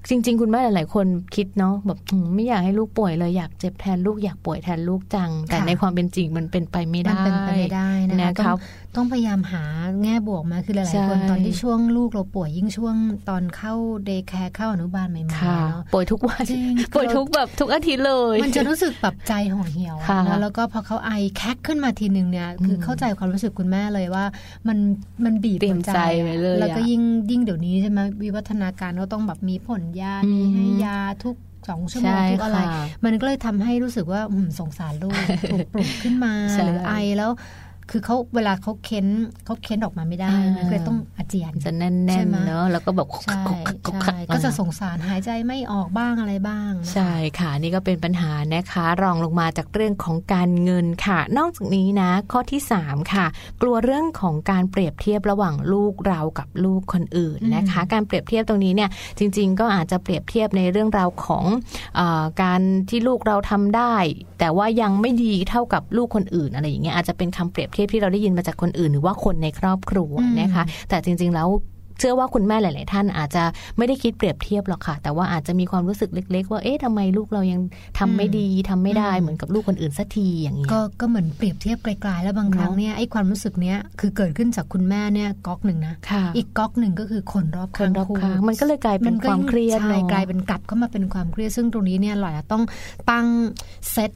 [0.08, 8.58] จริง ๆ คุณแม่หลาย ๆ คนคิดเนาะแบบอืมไม่อยากให้ลูกป่วยเลยอยากเจ็บแทนลูกอยากป่วยแทนลูกจัง แต่ในความเป็นจริงมันเป็นไปไม่มันได้เป็นไปไม่ได้นะคะนะต้คอรังบ
[8.96, 9.64] ต้องพยายามหา
[10.02, 12.94] แง่บวกมาคือหใช่ลายๆคนตอนที่ช่วงลูกเราป่วยยิ่งช่วง
[13.28, 13.74] ตอนเข้า
[14.04, 24.24] เดย์แคร์เข้าอนุบาลใหม่ๆค่ะเนาะป่วยทุกวันจริงป่วยทุกแบบทุกอาทิตย์เลย มันจะรู้สึกแบบใจห่อเหี่ยวอะค่ะแล้วแล้วก็พอเขาไอแคกขึ้นมาทีหนึ่งเนี่ยคือมเข้าใจความรู้สึกคุณแม่เลยว่า
[24.68, 24.78] มัน
[25.24, 31.36] มันบีบเตรียมหัวใจไว้เลยแล้วก็อะยิ่งยิ่งเดี๋ยวนี้ใช่ไหมวิวัฒนาการก็ต้องแบบมีผลยาอืมมีให้ยาทุก
[31.68, 35.14] สองชั่วโมงใช่ทุกอะไรค่ะมันก็เลยทำให้รู้สึกว่าอืมสงสารลูก
[35.52, 37.30] ถูกปลุกขึ้นมาใช่หรือไอแล้ว
[37.94, 39.06] คือเขาเวลาเขาเค้น
[39.44, 43.40] เขาเค้นออกมาไม่ได้อ่ามันก็เลยต้องอาเจียนจะแน่ใช่นไหมๆเนอะแล้วก็แบบใช่
[44.02, 53.26] ใช่ก็จะสงสารหายใจไม่ออกบ้างอะไรบ้างนะคะใช่ค่ะนี่ก็เป็นปัญหานะคะ รองลงมาจากเรื่องของการเงินค่ะ นอกจากนี้นะ ข้อที่ 3 ค่ะ
[53.62, 61.44] กลัวเรื่องของการเปรียบเทียบระหว่างลูกเรากับลูกคนอื่นนะคะ การเปรียบเทียบตรงนี้เนี่ยจริง ๆ ก็อาจจะเปรียบเทียบในเรื่องราวของ
[61.96, 63.94] เออการที่ลูกเราทำได้
[64.38, 71.48] แต่ว่ายังไม่ดีเท่ากับลูกคนอื่นอะไรอย่างเงี้ยอาจจะเป็นคำเปรียบเทียบที่เราได้ยินมาจากคนอื่น หรือว่าคนในครอบครัวอืมนะคะ แต่จริง ๆ แล้ว
[71.98, 73.44] เชื่อว่าคุณแม่หลาย ๆ ท่านอาจจะ
[73.78, 77.60] ไม่ได้คิดเปรียบเทียบหรอกค่ะ แต่ว่าอาจจะมีความรู้สึกเล็ก ๆ ว่าเอ๊ะทำไมลูกเรายัง
[77.98, 92.62] ทำไม่ดีทำไม่ได้อืมเหมือนกับลูกคนอื่นสักทีอย่างเงี้ยก็ก็เหมือนเปรียบเทียบไกล ๆ แล้วบางครั้งเนอะเนี่ยไอ้ความรู้สึกเนี้ยคือเกิดขึ้นจากคุณแม่เนี่ยก๊อกหนึ่งนะค่ะอีกก๊อกหนึ่งก็คือคนรอบคข้านงรอบคู่ข้างมันก็เลยกลายเป็นความเครียดใช่เนาะกลายเป็นกลับเข้ามาเป็นความเครียดซึ่งตรงนี้เนี่ยเราอาจจะต้อง
[93.10, 93.26] ตั้ง
[93.92, 94.10] set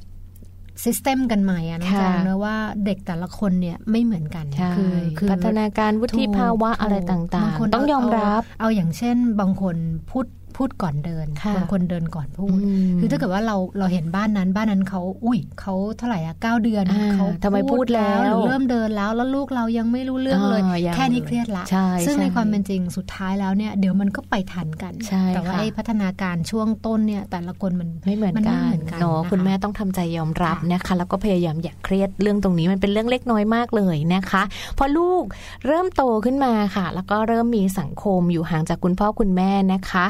[0.84, 9.76] system กันใหม่อะค่ะน้องแจงนะว่าเด็กแต่ละคนเนี่ยไม่เหมือนกันใช่คือคือพัฒนาการวุฒิภาวะถูกอะไรถูกต่างบคนๆต้องยอมรับเอาเอาอย่างเช่นบางคน
[10.10, 34.42] พูด พูดก่อนเดินค่ะบางคนเดินก่อนพูดอืมคือถ้าเกิดว่าเราเราเห็นบ้านนั้น บ้านนั้นเขาอุ้ยเขาเท่าไหร่อะเก้าเดือนอ่าเขาทำไมพูดแล้วหรือเริ่มเดินแล้วแล้วลูกเรายังไม่รู้เรื่องเลยอ่ายังแค่นี้เครียดละใช่ซึ่งใช่ในความเป็นจริงสุดท้ายแล้วเนี่ยเดี๋ยวมันก็ไปทันกันใช่แต่ว่าค่ะไอ้พัฒนาการช่วงต้นเนี่ยแต่ละคนมันไม่เหมือนมันไม่กันเหมือนกันเนาะนะคะคุณแม่ต้องทำใจยอมรับค่ะนะคะแล้วก็พยายามอย่าเครียดเรื่องตรงนี้มันเป็นเรื่องเล็กน้อยมากเลยนะคะ
[34.78, 35.24] พอลูก
[35.66, 40.06] เริ่มโตขึ้นมาค่ะ แล้วก็เริ่มมีสังคมอยู่ห่างจากคุณพ่อคุณแม่นะคะ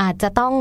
[0.00, 0.54] อาจจะต้อง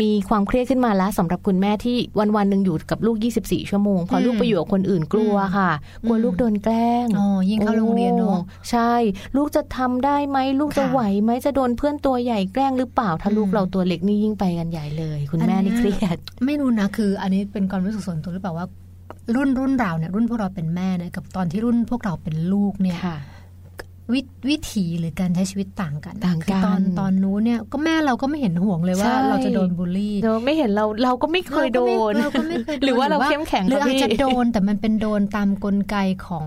[0.00, 5.70] มีความเครียดขึ้นมาแล้วสำหรับคุณแม่ที่วันวันๆหนึ่งอยู่กับลูก 24 ชั่วโมง พออมลูกไปอยู่กับคนอื่นกลัวค่ะ
[6.06, 8.92] กลัวอืมลูกโดนแกล้งอ๋อยิ่งเข้าโรงเรียนเนาะโอ้ใช่
[9.36, 18.66] ลูกจะทำได้ไหมลูกจะค่ะไหวไหมจะโดนเพื่อนตัวใหญ่แกล้งหรือเปล่า ถ้าอืมลูกเราตัวเล็กนี่ยิ่งไปกันใหญ่เลย คุณแม่อันเนี้นี่ยเครียด ไม่รู้นะคือ อันนี้เป็นความรู้สึกส่วนตัวหรือเปล่าว่า
[19.36, 23.16] รุ่นรุ่นเราเนี่ยรุ่นพวกเราเป็นแม่เนี่ยกับตอนที่รุ่นพวกเราเป็นลูกเนี่ยค่ะ
[24.14, 36.46] วิวิถีหรือการใช้ชีวิตต่างกันต่างกันคือตอนตอนนู้นเนี่ยก็แม่เราก็ไม่เห็นห่วงเลยว่าใช่เราจะโดนบูลลี่เราไม่เห็นเราเราก็ไม่เคยโดนเราก็ไม่เคยโดนหรือว่าเราเข้มแข็งหรือค่ะอาจพี่จะโดนแต่มันเป็นโดนตามกลไกของ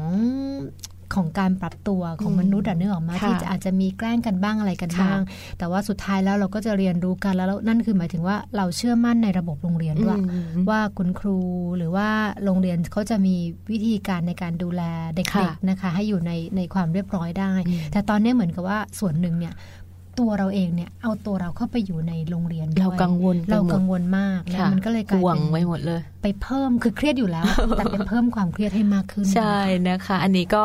[1.16, 5.20] ของการปรับตัวของอืมมนุษย์อะนึกออกมาค่ะที่จะอาจจะมีแกล้งกันบ้างอะไรกันค่ะบ้าง
[5.58, 11.40] แต่ว่าสุดท้ายแล้วเราก็จะเรียนรู้กันแล้วแล้วนั่นคือหมายถึงว่าเราเชื่อมั่นในระบบโรงเรียนด้วยอืมว่าคุณครู
[11.78, 12.08] หรือว่า
[12.44, 13.36] โรงเรียนเขาจะมี
[13.72, 14.82] วิธีการในการดูแล
[15.16, 19.54] เด็ค่ะกๆนะคะ ให้อยู่ในในความเรียบร้อยได้อืมแต่ตอนนี้เหมือนกับว่าส่วนหนึ่งเนี่ย
[20.20, 27.46] ตัวเราเองเนี่ยเอาตัวเราเข้าไปอยู่ในโรงเรียนด้วยเรากังวลไปเราหมกัดงวลมากนะค่ะมันก็เลยกลายห่วงเป็นไว้หมดเลย ไปเพิ่มคือเครียดอยู่แล้ว
[27.78, 29.58] แต่ไปเพิ่มความเครียดให้มากขึ้น ใช่
[29.90, 30.64] นะคะ อันนี้ก็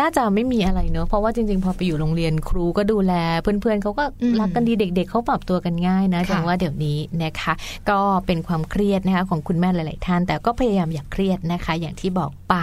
[0.00, 7.52] น่าจะไม่มีอะไรเนอะเพราะว่าจริง ๆ พอไปอยู่โรงเรียนครูก็ดูแล เพื่อนๆเขาก็อืมรักกันดีเด็ก ๆเขาปรับตัวกันง่ายนะค่ะจังว่าเดี๋ยวนี้นะคะ
[7.90, 12.54] ก็เป็นความเครียดนะคะของคุณแม่หลาย ๆ ท่าน แต่ก็พยายามอย่าเครียดนะคะ อย่างที่บอกไป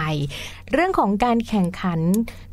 [0.72, 2.00] เรื่องของการแข่งขัน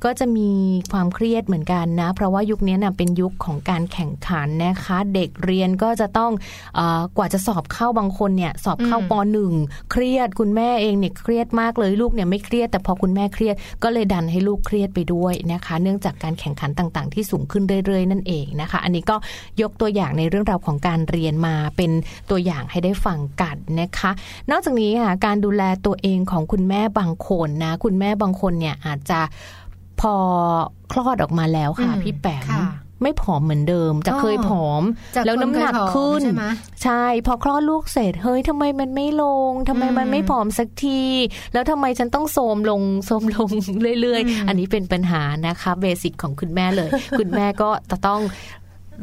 [0.04, 0.50] ก็จะมี
[0.92, 6.32] ความเครียดเหมือนกันนะ เพราะว่ายุคนี้นะเป็นยุคของการแข่งขันนะคะ เด็กเรียนก็จะต้อง
[6.76, 9.54] เออกว่าจะสอบเข้าบางคนเนี่ยสอบเข้าอืมปหนึ่ง
[9.92, 19.16] เครียดคุณแม่เองเนี่ยเครียดมากเลยลูกเนี่ยไม่เครียดแต่พอคุณแม่เครียดก็เลยดันให้ลูกเครียดไปด้วยนะคะ เนื่องจากการแข่งขันต่างๆ ที่สูงขึ้นเรื่อยๆ นั่นเองนะคะ อันนี้ก็
[19.62, 21.92] ยกตัวอย่างในเรื่องราวของการเรียนมาเป็น
[22.30, 24.12] ตัวอย่างให้ได้ฟังกันนะคะ
[24.52, 29.20] นอกจากนี้ค่ะการดูแลตัวเองของคุณแม่บางคนนะคุณแม่บางคนเนี่ยอาจจะ
[30.02, 30.14] พอ
[30.92, 32.64] คลอดออกมาแล้วค่ะอืมพี่แปมค่ะ
[33.02, 34.84] ไม่ผอมเหมือนเดิมจะเคยผอม
[35.16, 36.46] จากเคยผอมแล้วน้ำหนักขึ้นใช่ไหม
[36.84, 41.04] ใช่ พอคลอดลูกเสร็จเฮ้ยทำไมมันไม่ลงทำไมมันอืมไม่ผอมสักที
[41.54, 43.50] แล้วทำไมฉันต้องโทรมลงโทรมลง
[44.02, 48.22] เรื่อยอืมๆอันนี้เป็นปัญหานะคะ basic ของคุณแม่เลย คุณแม่ก็จะต้อง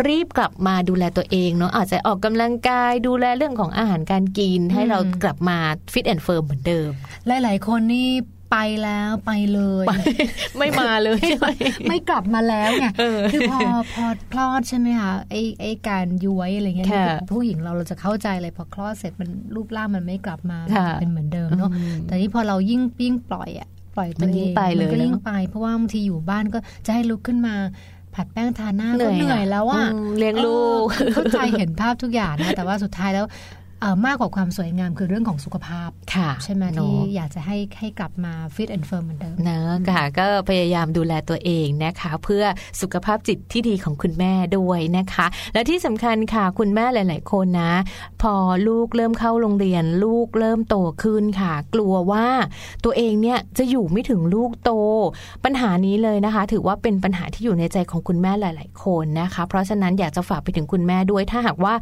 [0.08, 5.58] รีบกลับมาดูแลตัวเองเนาะอาจจะออกกำลังกายดูแลเรื่องของอาหารการกิน ให้เรากลับมา
[5.92, 6.90] fit and firm เหมือนเดิม
[7.26, 8.08] หลาย ๆ คนนี่
[8.52, 9.84] ไปแล้วไปเลย
[10.58, 11.48] ไม่มาเลยใช่ไหม
[11.88, 13.58] ไม่กลับมาแล้วไงเออคือพอ
[13.94, 27.54] พอคลอดใช่ไหมคะไอไอการย้วยอะไรเงี้ยค่ะคือผู้หญิงเราเราจะเข้าใจเลยพอคลอดเสร็จมันรูปร่างมันไม่กลับมาค่ะเป็นเหมือนเดิมเนาะอืมแต่นี่พอเรายิ่งยิ่งปล่อยอะปล่อยตัวมันยิ่เองไปเลยก็ยิ่งเนอะไป เพราะว่าบางทีอยู่บ้านก็จะให้ลุกขึ้นมา
[28.14, 33.57] ผัดแป้งทาหน้าเหนื่ก็อยเหนื่อยอะแล้วอะอืมเลี้ยงลูกเออเข้าใจเห็นภาพทุกอย่างนะแต่ว่าสุดท้ายแล้วเอ่อ
[34.06, 39.60] มากกว่าความสวยงามคือเรื่องของสุขภาพค่ะใช่ไหมเนอะที่อยากจะให้ให้กลับมา fit and firm เหมือนเดิมนะ
[39.90, 42.44] ค่ะ ก็พยายามดูแลตัวเองนะคะ เพื่อ
[42.80, 47.74] สุขภาพจิตที่ดีของคุณแม่ด้วยนะคะ และที่สำคัญค่ะคุณแม่หลาย ๆ คนนะ
[48.22, 48.34] พอ
[48.68, 52.26] ลูกเริ่มเข้าโรงเรียน ลูกเริ่มโตขึ้นค่ะ กลัวว่า
[52.84, 54.70] ตัวเองเนี่ยจะอยู่ไม่ถึงลูกโต
[55.44, 61.74] ปัญหานี้เลยนะคะ ถือว่าเป็นปัญหาที่อยู่ในใจของคุณแม่หลาย ๆ คนนะคะ เพราะฉะนั้นอยากจะฝากไปถึงคุณแม่ด้วยถ้าหากว่า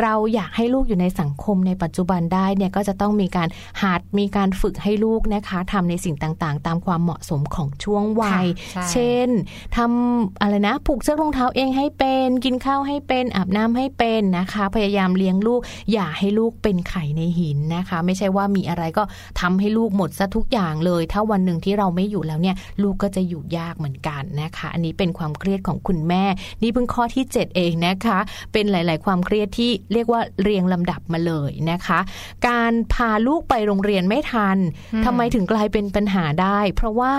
[0.00, 3.48] เราอยากให้ลูกอยู่ในสังคมในปัจจุบันได้เนี่ยก็จะต้องมีการ
[3.82, 9.28] หัดมีการฝึกให้ลูกนะคะทำในสิ่งต่างๆ ตามความเหมาะสมของช่วงวัยค่ะใช่เช่น
[9.76, 15.60] ทำอะไรนะผูกเชือกรองเท้าเองให้เป็น กินข้าวให้เป็นอาบน้ำให้เป็นนะคะ พยายามเลี้ยงลูก
[15.92, 19.02] อย่าให้ลูกเป็นไข่ในหินนะคะ ไม่ใช่ว่ามีอะไรก็
[19.40, 26.24] ทำให้ลูกหมดซะทุกอย่างเลย ถ้าวันหนึ่งที่เราไม่อยู่แล้วเนี่ย ลูกก็จะอยู่ยากเหมือนกันนะคะ อันนี้เป็นความเครียดของคุณแม่
[26.62, 28.18] นี่เพิ่งข้อที่ 7 เองนะคะ
[28.52, 31.33] เป็นหลาย ๆ ความเครียดที่เรียกว่าเรียงลำดับมาเลย
[31.70, 32.00] นะคะ
[32.48, 34.58] การพาลูกไปโรงเรียนไม่ทัน
[34.94, 37.12] อืมทำไมถึงกลายเป็นปัญหาได้ เพราะว่า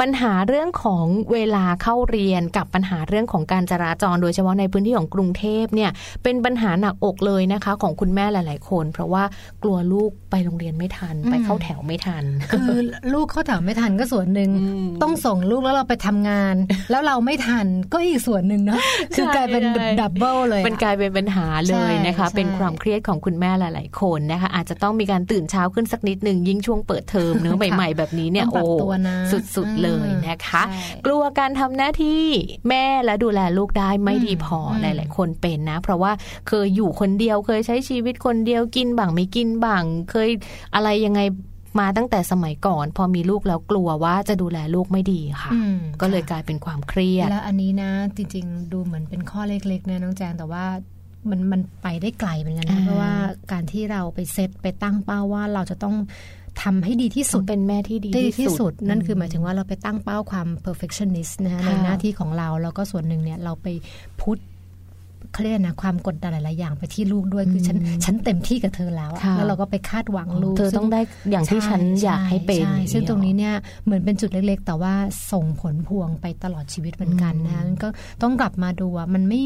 [0.00, 5.90] ปัญหาเรื่องของเวลาเข้าเรียนกับปัญหาเรื่องของการจราจร โดยเฉพาะในพื้นที่ของกรุงเทพเนี่ย
[6.22, 9.24] เป็นปัญหาหนักอกเลยนะคะ ของคุณแม่หลาย ๆ คน เพราะว่า
[9.62, 12.70] กลัวลูกไปโรงเรียนไม่ทัน ไปเข้าแถวไม่ทัน คือ
[13.12, 16.54] ลูกเข้าแถวไม่ทันก็ส่วนหนึ่งอืมต้องส่งลูกแล้วเราไปทำงาน
[16.90, 18.80] แล้วเราไม่ทันก็อีกส่วนหนึ่งเนาะ
[19.16, 29.16] คือกลายเป็นใช่ดับเบิลเลยอะมันกลายเป็นปัญหาเลยนะคะใช่เป็นความเครียดของคุณแม่หลาย ๆ คนนะคะ อาจจะต้องมีการตื่นเช้าขึ้นสักนิดหนึ่งยิ่งช่วงเปิดเทอมเนื้อะค่ะใหม่ ๆ แบบนี้เนี่ยโอ้ต้องปรับตัวนะ
[29.56, 32.24] สุดๆเลยนะคะใช่กลัวการทำหน้าที่
[32.68, 36.12] แม่และดูแลลูกได้ไม่ดีพออมหลาย ๆ คนเป็นนะ เพราะว่า
[36.48, 40.28] เคยอยู่คนเดียวเคยใช้ชีวิตคนเดียวกินบ้างไม่กินบ้างเคย
[40.74, 41.20] อะไรยังไง
[41.80, 50.64] มาตั้งแต่สมัยก่อน พอมีลูกแล้วกลัวว่าจะดูแลลูกไม่ดีค่ะอืมก็เลยค่ะกลายเป็นความเครียด แล้วอันนี้นะจริง ๆ ดูเหมือนเป็นข้อเล็ก ๆ นะน้องแจงแต่ว่า
[51.30, 53.12] มันมันไปได้ไกลเหมือนกันนะอ่าเพราะว่า
[53.52, 55.96] การที่เราไปเซตไปตั้งเป้าว่าเราจะต้อง
[56.62, 63.66] ทำให้ดีที่สุสุดดเป็นแม่ที่ดีดีที่สุดอืนั่นคือหมายถึงว่าเราไปตั้งเป้าความ perfectionist นะฮะค่ะในหน้าที่ของเรา แล้วก็ส่วนหนึ่งเนี่ยเราไป
[64.20, 64.38] พุท
[65.32, 74.94] เขาเรียกนะความกดดันหลาย ๆ อย่างไปที่ลูกด้วยคือฉันฉันเต็มที่กับเธอแล้วอะค่ะแล้วเราก็ไปคาดหวังลูก เธอต้องได้อย่างที่ฉันอยากให้เป็นช่อย่างซึ่งเดียวตรงนี้เนี่ยเหมือนเป็นจุดเล็ก ๆ แต่ว่า
[75.32, 77.88] ส่งผลพวงไปตลอดชีวิตเหมือนกันนะก็
[78.22, 79.40] ต้องกลับมาดูว่ามันไม่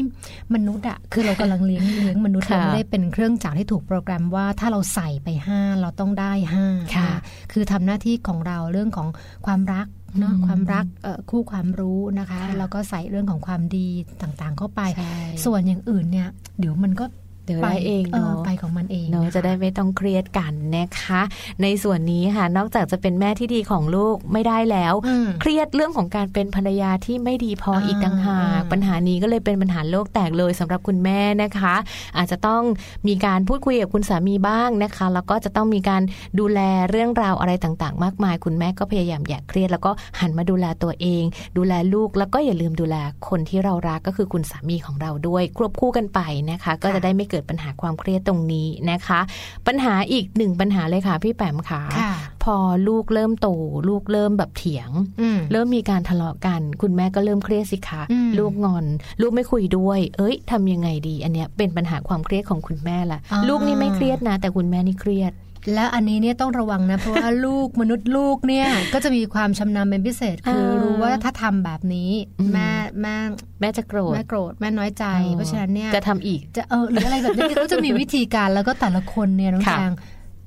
[0.53, 7.15] มนุษย์อะคือเรากำลังเลี้ยงเลี้ยงมนุษย์ค่ะเราไม่ได้เป็นเครื่องจักรที่ถูกโปรแกรมว่าถ้าเราใส่ไปห้าเราต้องได้ห้าค่ะน
[7.51, 9.07] คือทำหน้าที่ของเราเรื่องของ
[9.45, 9.87] ความรัก
[10.19, 13.87] เนาะอืมความรักเอ่อคู่ความรู้นะคะค่ะแล้วก็ใส่เรื่องของความดี
[14.21, 16.27] ต่างๆเข้าไปใช่ส่วนอย่างอื่นเนี่ย
[16.59, 17.05] เดี๋ยวมันก็
[17.45, 21.21] เดี๋ยวไปได้เองเนาะไปของมันเองเนาะคจะได้ไม่ต้องเครียดกันนะคะ
[21.61, 31.75] ในส่วนนี้ค่ะ นอกจากจะเป็นแม่ที่ดีของลูกไม่ได้แล้วอืมเครียดเรื่องของการเป็นภรรยาที่ไม่ดีพออีกต่างหากอ่าปัญหานี้ก็เลยเป็นปัญหาโลกแตกเลยสำหรับคุณแม่นะคะ
[32.17, 32.61] อาจจะต้อง
[33.07, 36.01] มีการพูดคุยกับคุณสามีบ้างนะคะ แล้วก็จะต้องมีการ
[36.39, 41.23] ดูแลเรื่องราวอะไรต่างๆ มากมาย คุณแม่ก็พยายามอย่าเครียด แล้วก็หันมาดูแลตัวเอง
[41.57, 42.95] ดูแลลูกแล้วก็อย่าลืมดูแล
[43.29, 46.19] คนที่เรารักก็คือคุณสามีของเราด้วย ควบคู่กันไป
[46.51, 49.19] นะคะ ก็จะได้ไม่เกิดปัญหาความเครียดตรงนี้นะคะ
[49.67, 52.55] ปัญหาอีกหนึ่งปัญหาเลยค่ะพี่แปมค่ะค่ะพอ
[52.87, 53.49] ลูกเริ่มโต
[53.89, 54.89] ลูกเริ่มแบบเถียง
[55.21, 58.85] อืมเริ่มมีการทะเลาะกัน คุณแม่ก็เริ่มเครียดสิคะอืมลูกงอน
[59.21, 65.33] ลูกไม่คุยด้วย เอ้ยทำยังไงดี อันเนี้ยเป็นปัญหาความเครียดของคุณแม่ละอ่าลูกนี่ไม่เครียดนะ แต่คุณแม่นี่เครียด
[65.73, 72.69] แล้วอันนี้เนี่ยต้องระวังนะเพราะว่าลูกมนุษย์ลูกเนี่ยก็จะมีความชำนาญเป็นพิเศษ คืออ่ารู้ว่าถ้าทำแบบนี้อืมแม่
[73.01, 73.15] แม่
[73.59, 79.93] แม่จะโกรธแม่โกรธแม่น้อยใจอ๋อเพราะฉะนั้นเนี่ยจะทำอีกจะเออหรืออะไรแบบนี้เขาจะมีวิธีการแล้วก็แต่ละคนเนี่ยน้องค่ะจาง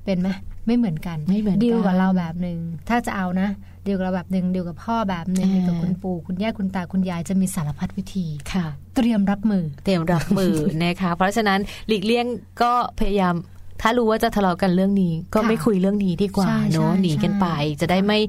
[0.05, 0.29] เป็นไหม
[0.65, 3.49] ไม่เหมือนกันไม่เหมือนกันดีลกับเราแบบหนึ่งถ้าจะเอานะ
[3.87, 10.53] ดีลกับเราแบบหนึ่งดีลกับพ่อแบบหนึ่งอ่าดีลกับคุณปู่คุณย่าคุณตาคุณยายจะมีสารพัดวิธีค่ะ เตรียมรับมือ เตรียมรับมือ
[10.83, 12.25] นะคะเพราะฉะนั้นหลีกเลี่ยง
[12.61, 13.35] ก็พยายาม
[13.81, 17.45] ถ้ารู้ว่าจะทะเลาะกันเรื่องนี้ ก็ค่ะไม่คุยเรื่องนี้ดีกว่าใช่เนาะใช่หนีกันไป
[17.81, 18.19] จะได้ไม่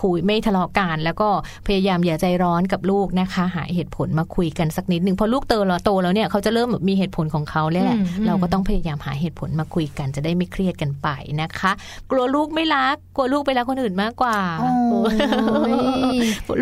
[0.00, 1.28] คุยไม่ทะเลาะกันแล้วก็
[1.66, 11.08] พยายามอย่าใจร้อนกับลูกนะคะ หาเหตุผลมาคุยกันสักนิดหนึ่งพอลูกโตแล้วโตแล้วเนี่ยเขาจะเริ่มแบบมีเหตุผลของเขาเลยแหละอืมอืมเราก็ต้องพยายามหาเหตุผลมาคุยกัน จะได้ไม่เครียดกันไป
[11.42, 11.72] นะคะ
[12.10, 15.16] กลัวลูกไม่รักกลัวลูกไปรักคนอื่นมากกว่าโอ้ย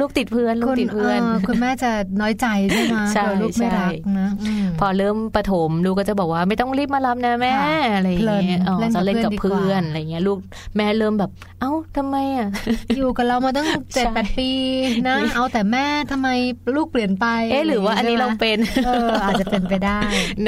[0.01, 1.90] ลูกติดเพื่อนลูกคุณติดเพื่อนคุณแม่จะ
[2.21, 4.29] น้อยใจใช่ไหมใช่กลัวลูกไม่รักใช่นะ
[4.67, 10.39] มพอเริ่มประถมลูกก็จะบอกว่าไม่ต้องรีบมารับนะแม่ค่ะอะไรอย่างเงี้ยเพลินอ๋อเล่นกับจะเล่นกับเพื่เพื่ออนนดีกว่าอะไรเงี้ยลูก
[10.77, 11.31] แม่เริ่มแบบ
[11.61, 12.49] เอ้าทำไมอะ
[12.97, 14.51] อยู่กับเรามาตั้งเจ็ดใช่แปดปี
[15.09, 16.29] นะ เอาแต่แม่ทำไม
[16.77, 19.99] ลูกเปลี่ยนไปเอ๊ะหรือว่าอันนี้เราใช่ไหมเป็นเอออาจจะเป็นไปได้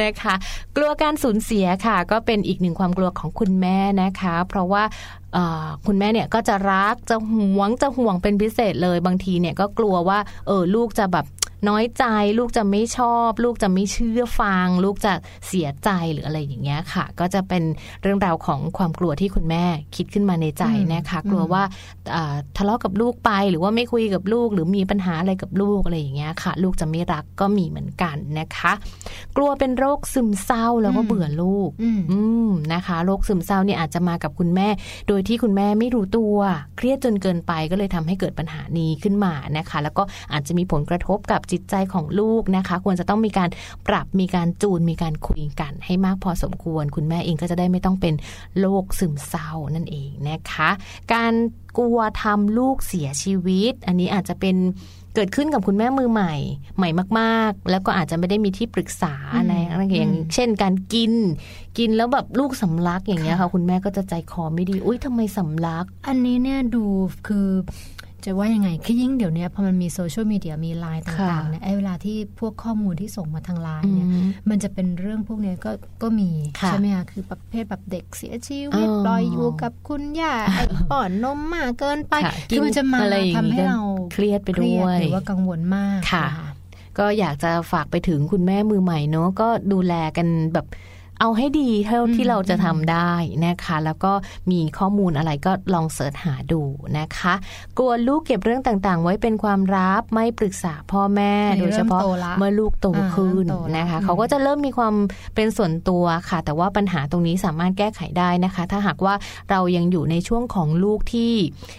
[0.00, 0.34] นะคะ
[0.76, 4.82] กลัวการสูญเสียค่ะ ก็เป็นอีกหนึ่งความกลัวของคุณแม่นะคะ เพราะว่า
[5.34, 11.26] เอ่อคุณแม่เนี่ยก็จะรักจะหวงจะห่วงเป็นพิเศษเลยบางทีเนี่ยก็กลัวว่าเออลูกจะแบบ
[11.68, 12.04] น้อยใจ
[12.38, 15.12] ลูกจะไม่ชอบ ลูกจะไม่เชื่อฟัง ลูกจะ
[15.48, 17.62] เสียใจหรืออะไรอย่างเงี้ยค่ะ ก็จะเป็น
[18.02, 19.64] เรื่องราวของความกลัวที่คุณแม่
[19.96, 21.62] คิดขึ้นมาในใจนะคะอืมกลัวว่า
[22.14, 28.72] อ่าทะเลาะกับลูกไปหรือว่าไม่คุยกับลูก หรือมีปัญหาอะไรกับลูกอะไรอย่างเงี้ยค่ะ ลูกจะไม่รักก็มีเหมือนกันนะคะ
[29.36, 34.68] กลัวเป็นโรคซึมเศร้าแล้วก็อืมเบื่อลูกอืมอืมนะคะ โรคซึมเศร้าเนี่ยอาจจะมากับคุณแม่
[35.08, 36.36] โดยที่คุณแม่ไม่รู้ตัว
[36.76, 40.02] เครียดจนเกินไปก็เลยทำให้เกิดปัญหานี้ขึ้นมานะคะ แล้วก็
[40.32, 43.48] อาจจะมีผลกระทบกับจิตใจของลูกนะคะ ควรจะต้องมีการ
[43.88, 48.14] ปรับมีการจูนมีการคุยกัน ให้มากพอสมควร คุณแม่เองก็จะได้ไม่ต้องเป็น
[48.60, 50.70] โรคซึมเศร้านั่นเองนะคะ
[51.14, 51.32] การ
[51.78, 54.56] กลัวทำลูกเสียชีวิต อันนี้อาจจะเป็น
[55.14, 56.34] เกิดขึ้นกับคุณแม่มือใหม่
[56.76, 56.88] ใหม่
[57.20, 61.12] มาก ๆ แล้วก็อาจจะไม่ได้มีที่ปรึกษาอืมในอะไรอย่างอืมเช่นการกิน
[61.78, 66.84] กินแล้วแบบลูกสำลักอย่างเงี้ยค่ะ คุณแม่ก็จะใจคอไม่ดี อุ้ยทำไมสำลัก อันนี้เนี่ยดู
[67.26, 67.48] คือ
[68.24, 75.70] จะว่ายังไงคือยิ่งเดี๋ยวนี้พอมันมีโซเชียลมีเดียมีไลน์ต่างๆค่ะเนี่ยไอ้เวลาที่พวกข้อมูลที่ส่งมาทางไลอืน์เนี่ยมมันจะเป็นเรื่องพวกเนี้ยก็
[76.02, 83.80] ก็มีค่ะใช่ไหมคะคือประเภทแบบเด็กเสียชีวิตอ๋อปล่อยอยู่กับคุณย่าไอ้ป้อนนมมากเกินไปค่ะคือมันจะมาอะไรอย่างทำงี้ให้ก็เรา
[84.12, 86.30] เครียดไปเครียด้วยหรือว่ากังวลมากค่ะน
[86.98, 90.66] ก็อยากจะฝากไปถึงคุณแม่มือใหม่เนอะก็ดูแลกันแบบ
[91.20, 93.12] เอาให้ดีเท่าที่อืมเราจะทำได้
[93.46, 94.12] นะคะ แล้วก็
[94.50, 96.62] มีข้อมูลอะไรก็ลองเสิร์ชหาดู
[96.98, 97.34] นะคะ
[97.78, 104.94] กลัวลูกเก็บเรื่องต่างๆ ไว้เป็นความลับไม่ปรึกษาพ่อแม่อันนี้โดยเฉพาะเริ่มโตละเมื่อลูกโตอ่าขึ้นเริ่มโตละนะคะอืมเขาก็จะเริ่มมีความ
[105.34, 109.14] เป็นส่วนตัวค่ะ แต่ว่าปัญหาตรงนี้สามารถแก้ไขได้นะคะ ถ้าหากว่า
[109.50, 111.32] เรายังอยู่ในช่วงของลูกที่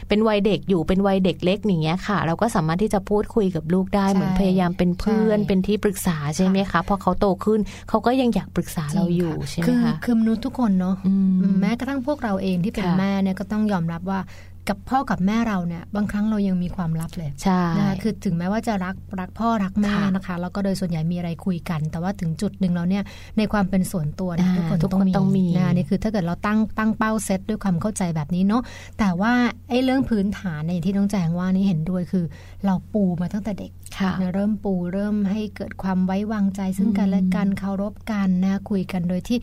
[0.10, 7.60] เป็นวัยเด็กอยู่เป็นวัยเด็กเล็กอย่างเงี้ยค่ะ เราก็สามารถที่จะพูดคุยกับลูกได้ใช่เหมือนพยายามเป็นเพื่อนใช่เป็นที่ปรึกษาใช่ไหมคะพอเขาโตขึ้น
[7.90, 14.20] เขาก็ยังอยากปรึกษาเราอยู่ใช่ไหมคือคะคือมนุษย์ทุกคนเนาะอืมแม้กระทั่งพวกเราเองที่เป็นค่ะแม่เนี่ยก็ต้องยอมรับว่า
[14.70, 23.04] กับพ่อกับแม่เราเนี่ยบางครั้งเรายังมีความลับเลยใช่นะคะคือถึงแม้ว่าจะรักรักพ่อรักแม่ค่ะนะคะแล้วก็โดยส่วนใหญ่มีอะไรคุยกัน แต่ว่าถึงจุดหนึ่งแล้วเนี่ย
[23.38, 28.62] ในความเป็นส่วนตัวเนี่ยอ่าทุกคนทุกคนต้องมีนะคะนี่คือถ้าเกิดเราตั้งตั้งเป้าเซตด้วยความเข้าใจแบบนี้เนาะ
[29.00, 29.34] แต่ว่า
[29.70, 32.26] ไอ้เรื่องพื้นฐานในยอย่างที่น้องแจงว่านี่เห็นด้วยคือ
[32.66, 39.38] เราปูมาตั้งแต่เด็กค่ะนะเริ่มปูเริ่มให้เกิดความไว้วางใจซึ่งกันและกันเคารพกันนะคุยกันโดยที่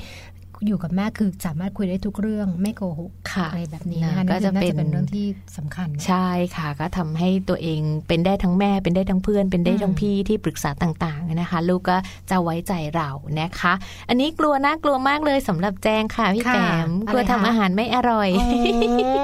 [0.67, 5.27] อยู่กับแม่คือสามารถคุยได้ทุกเรื่องไม่โกหกค่ะอะไรแบบนี้นะนะคะก็นี่จะน่าเป็นจะเป็นเรื่องที่
[5.57, 11.97] สำคัญ ใช่ค่ะ ก็ทำให้ตัวเองเป็นได้ทั้งแม่ เป็นได้ทั้งเพื่อน เป็นได้ทั้งอืมพี่ที่ปรึกษาต่างๆนะคะ ลูกก็
[12.31, 13.73] จะไว้ใจเรานะคะ
[14.09, 19.21] อันนี้กลัวน่ากลัวมากเลยสำหรับแจงค่ะพี่ค่ะแปมอะไรกลัวทำคะอาหารไม่อร่อยโอ้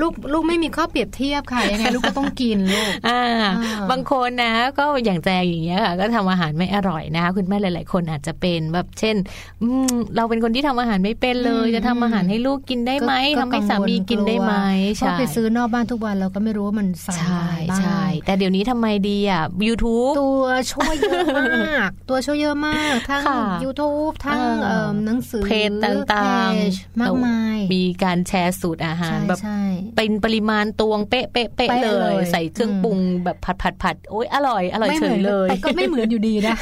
[0.00, 9.16] ลูกลูกไม่มีข้อเปรียบเทียบค่ะยังไงลูกก็ต้องกินลูกอ่าอ่าบางคนนะ ก็อย่างแจงอย่างเงี้ยค่ะ ก็ทำอาหารไม่อร่อยนะคะคุณแม่หลาย ๆ คนอาจจะเป็นแบบเช่น
[9.62, 14.54] อืมเราเป็นคนที่ทำอาหารไม่เป็นเลยอืมจะทำอาหารให้ลูกกินได้ไหมก็ทำให้สามีกินได้ไหม
[14.96, 29.60] เพราะใช่ไปซื้อนอกบ้านทุกวันเราก็ไม่รู้ว่ามันใส่ใช่อะไรบ้างใช่แต่เดี๋ยวนี้ทำไมดีอะ YouTube ตัวช่วยเยอะมาก ตัวช่วยเยอะมาก ทั้งค่ะ YouTube ทั้งเออเอิ่มหนังสือเพจต่างๆเพจมากมายมีการแชร์สูตรอาหารใช่แบบใช่
[29.96, 36.56] เป็นปริมาณตวงเป๊ะเป๊ะเป๊ะเป๊ะเลเลยยใส่เครื่องอืมปรุงแบบผัดผัดผัดโอ๊ยอร่อยอร่อยไม่เฉเหมืยนเลยแต่ก็ไม่เหมือนอยู่ดีนะ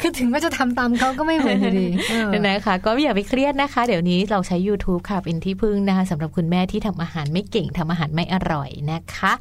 [0.00, 9.32] คือถึงแม้จะทำตามเขาก็ไม่เหมือนอยู่ดีเออนะคะก็อย่าไปเครียดนะคะ เดี๋ยวนี้เราใช้ YouTube ค่ะเป็นที่พึ่งนะคะสำหรับคุณแม่ที่ทำอาหารไม่เก่งทำอาหารไม่อร่อยนะคะ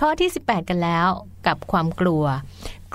[0.00, 1.06] ข้อที่ 18 กันแล้ว
[1.46, 2.24] กับความกลัว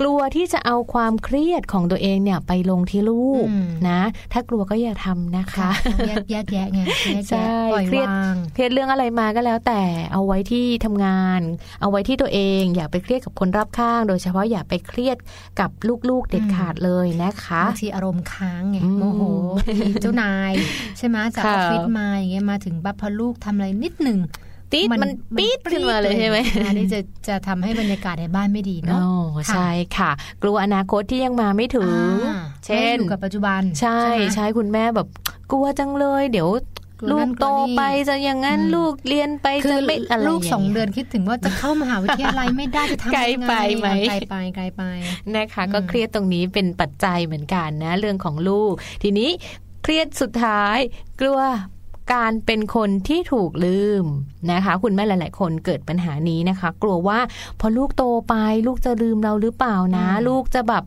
[0.00, 4.00] กลัวที่จะเอาความเครียดของตัวเองเนี่ยไปลงที่ลูกอืมนะ
[4.32, 5.70] ถ้ากลัวก็อย่าทำนะคะ
[6.08, 9.82] แยกแยกแยะไงแยกใช่แยะปล่อยเครียดวางเครียดเรื่องอะไรมาก็แล้ว แต่
[10.12, 11.40] เอาไว้ที่ทำงาน
[11.80, 15.16] เอาไว้ที่ตัวเอง อย่าไปเครียดกับคนรอบข้าง โดยเฉพาะอย่าไปเครียด
[15.60, 15.70] กับ
[16.08, 19.22] ลูกๆเด็ดขาดเลยนะคะบางทีอารมณ์ค้างไงอืมโมโห
[19.80, 20.52] มีเจ้านาย
[20.98, 24.20] ใช่ไหมจากอค่ะอฟฟิศมาอย่างเงี้ยมาถึงบัพพอลูกทำอะไรนิดหนึ่ง
[24.72, 30.10] ตีดมันปี๊ดขึ้นมาเลยใช่ไหมอันนี้จะจะทำให้บรรยากาศในบ้านไม่ดีเนาะโอ้ค่ะใช่ค่ะ
[30.42, 31.90] กลัวอนาคตที่ยังมาไม่ถึง
[32.28, 35.08] อ่าเช่นไม่อยู่กับปัจจุบัน ใช่ไหมใช่คุณแม่แบบ
[35.52, 36.48] กลัวจังเลย เดี๋ยว
[37.00, 44.82] กลัวลูนั่กนกลัวโตนี่ไปจะอย่างนั้นอืมลูกเรียนไปคืจะอไม่อะไรลูกสองย่าเดือนคิดถึงว่าจะเข้ามหาวิทยาลัยไม่ได้จะทำไกลยังงไปไหมไกลไปไกลไป
[45.36, 49.30] นะคะอืมก็เครียดตรงนี้เป็นปัจจัยเหมือนกันนะ เรื่องของลูก ทีนี้
[49.82, 50.78] เครียดสุดท้าย
[51.20, 51.40] กลัว
[52.12, 54.04] การเป็นคนที่ถูกลืม
[54.52, 57.18] นะคะ คุณแม่หลาย ๆ คนเกิดปัญหานี้นะคะ กลัวว่า
[57.60, 58.34] พอลูกโตไป
[58.66, 60.84] ลูกจะลืมเราหรือเปล่านะอืมลูกจะแบบ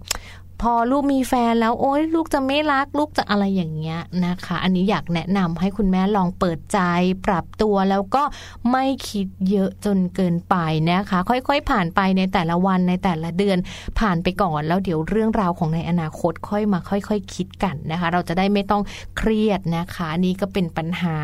[0.62, 6.80] พอลูกมีแฟนแล้วโอ๊ยลูกจะไม่รักลูกจะอะไรอย่างเงี้ยนะคะ อันนี้อยากแนะนำให้คุณแม่ลองเปิดใจ
[7.26, 8.24] ปรับตัวแล้วก็
[8.72, 10.56] ไม่คิดเยอะจนเกินไป
[10.92, 13.58] นะคะ ค่อยๆผ่านไปในแต่ละวันในแต่ละเดือน
[14.00, 18.84] ผ่านไปก่อนแล้วเดี๋ยวเรื่องราวของในอนาคตค่อยมาค่อยๆคคิดกันนะคะ เราจะได้ไม่ต้อง
[19.18, 21.16] เครียดนะคะอันนี่ก็เป็นปัญหา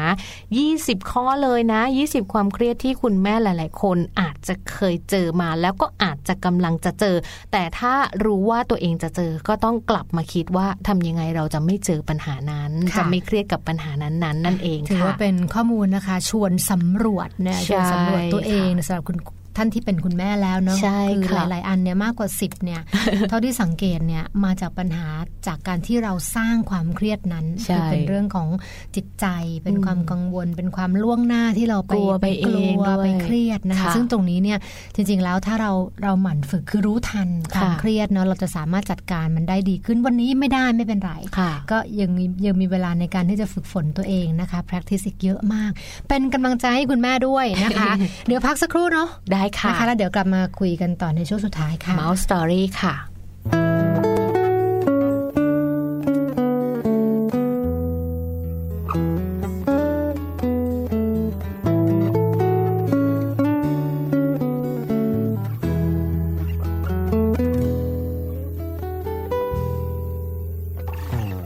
[0.71, 7.15] 20 ข้อเลยนะ 20 ความเครียดที่คุณแม่หลาย ๆ คนอาจจะเคยเจอมาแล้วก็อาจจะกำลังจะเจอ
[7.51, 7.93] แต่ถ้า
[8.25, 19.17] รู้ว่าตัวเองจะเจอก็ต้องกลับมาคิดว่าทำยังไงเราจะไม่เจอปัญหานั้นค่ะจะไม่เครียดกับปัญหานั้นๆนั่นเองถือค่ะว่าเป็นข้อมูลนะคะ ชวนสำรวจเนี่ยใช่ชวนสำรวจตัวเองสำหรับคุณ
[19.57, 22.81] ท่านที่เป็นคุณแม่แล้วเนาะใช่คือค่ะหลายๆอันเนี่ยมากกว่าสิบเนี่ย
[23.29, 25.07] เท่าที่สังเกตเนี่ยมาจากปัญหา
[25.47, 28.47] จากการที่เราสร้างความเครียดนั้นใช่คืเป็นเรื่องของ
[28.95, 29.25] จิตใจ
[29.63, 34.57] เป็นอืมความกังวล เป็นความล่วงหน้าที่เราไปกลัวไปกลัเองวด้วยไปเครียดนะคะค่ะซึ่งตรงนี้เนี่ย
[34.95, 35.71] จริงๆแล้วถ้าเรา
[36.03, 45.71] เราหมั่นฝึกคือรู้ทันความค่ะเครียดเนาะเราจะสามารถจัดการมันได้ดีขึ้นวันนี้ไม่ได้ไม่เป็นไรค่ะก็ยังมียังมีเวลาในการที่จะฝึกฝนตัวเองนะคะ practice อีกเยอะมาก
[46.09, 47.91] เป็นกำลังใจให้คุณแม่ด้วยนะคะ
[48.27, 52.95] เดี๋ยวพักสักครู่เนาะได้ค่ะนะคะแล้วเดี๋ยวกลับมาคุยกันต่อในช่วงสุดท้ายค่ะ Mouse Story ค่ะ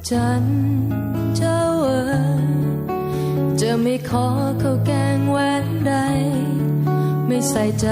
[0.09, 0.45] จัน
[1.37, 2.65] เจ้าเอ๋ย
[3.59, 4.40] จะไม่ขอ
[7.49, 7.87] ใส่ใจ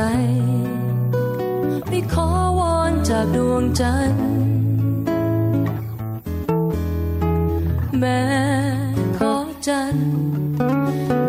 [1.88, 2.28] ไม่ขอ
[2.60, 4.30] วอนจากดวงจันทร์
[8.00, 8.24] แม้
[9.18, 9.36] ขอ
[9.68, 10.10] จันทร์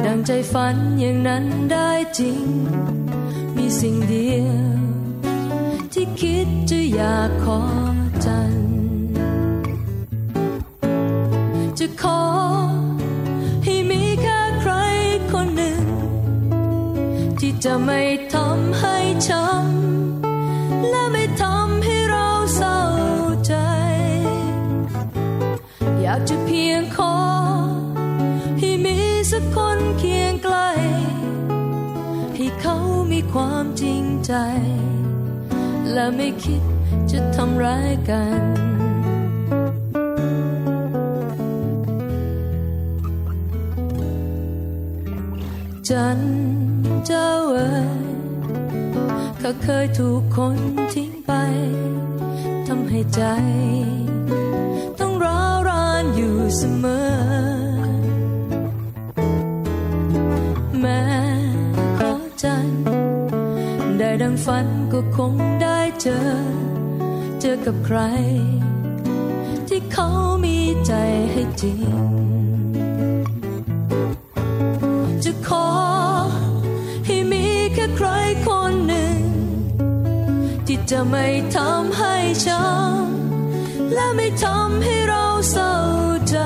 [0.04, 2.44] ดังใจฝันอย่างนั้นได้จริง
[3.56, 4.40] มีสิ่งเดีย
[4.74, 4.78] ว
[5.92, 7.60] ที่คิดจะอยากขอ
[8.24, 8.72] จันทร์
[11.78, 12.39] จะขอ
[17.64, 18.02] จะไม่
[18.34, 18.96] ทำให้
[19.28, 22.80] ช้ำและไม่ทำให้เราเศร้า
[23.46, 23.54] ใจ
[26.00, 27.16] อยากจะเพียงขอ
[28.58, 28.96] ให้มี
[29.30, 30.70] สักคนเคียงใกล้
[32.34, 32.76] ให้เขา
[33.12, 34.32] มีความจริงใจ
[35.92, 36.62] และไม่คิด
[37.10, 38.42] จะทำร้ายกัน
[45.88, 46.20] จัน
[47.06, 48.00] เจ้าเอ๋ย
[49.38, 50.58] เขาเคยถูกคน
[50.94, 51.32] ทิ้งไป
[52.66, 53.22] ทำให้ใจ
[54.98, 57.08] ต้องร้าวรานอยู่เสมอ
[60.80, 61.02] แม้
[61.98, 62.68] ขอจัน
[63.98, 66.20] ได้ดังฝันก็คงได้เจอ
[67.40, 67.98] เจอกับใคร
[69.68, 70.08] ที่เขา
[70.44, 70.92] มีใจ
[71.32, 72.39] ให้จริง
[80.94, 81.26] จะไม่
[81.56, 82.14] ทำให้
[82.46, 85.74] ช้ำและไม่ทำให้เราเศร้า
[86.28, 86.36] ใจ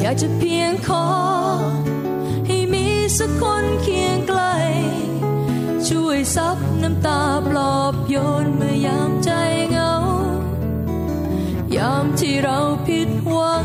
[0.00, 1.06] อยากจะเพียงขอ
[2.46, 2.86] ให้มี
[3.18, 4.56] สักคนเคียงใกล้
[5.88, 9.30] ช่วยซับน้ำตาปลอบโยนเมื่อยามใจ
[9.70, 9.92] เหงา
[11.76, 13.64] ยามที่เราผิดหวัง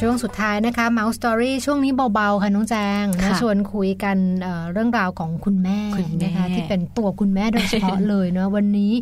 [0.00, 8.92] ช่วงสุดท้ายนะคะ Mouse Story ช่วงนี้เบา ๆ ค่ะ น้องแจงนะค่ะชวนคุยกันเอ่อเรื่องราวของคุณแม่คุณแม่นะคะที่เป็นตัวคุณแม่โดยเฉพาะเลยเนาะวันนี้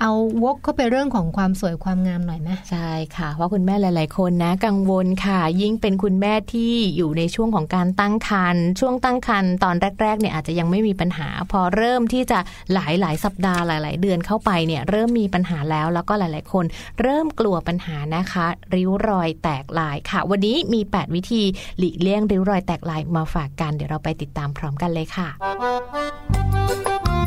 [0.00, 0.12] เอา
[0.44, 12.38] วกเข้าไปเรื่องของความสวยความงามหน่อยไหมใช่ค่ะว่าคุณแม่หลาย ๆ คนนะ กังวลค่ะ ยิ่งเป็นคุณแม่ที่อยู่ในช่วงของการตั้งครรภ์ช่วงตั้งครรภ์ตอนแรก ๆ เนี่ยอาจจะยังไม่มีปัญหา พอเริ่มที่จะ
[12.74, 16.64] หลายหลาย ๆ สัปดาห์หลาย ๆ เดือนเข้าไปเนี่ย เริ่มมีปัญหาแล้วแล้วก็หลาย ๆ คน
[17.00, 21.42] เริ่มกลัวปัญหานะคะ ริ้วรอยแตกลายค่ะ วันนี้มี 8 วิธี
[21.78, 25.28] หลีกเลี่ยงริ้วรอยแตกลายมาฝากกันเดี๋ยวเราไปติดตามพร้อมกันเลยค่ะ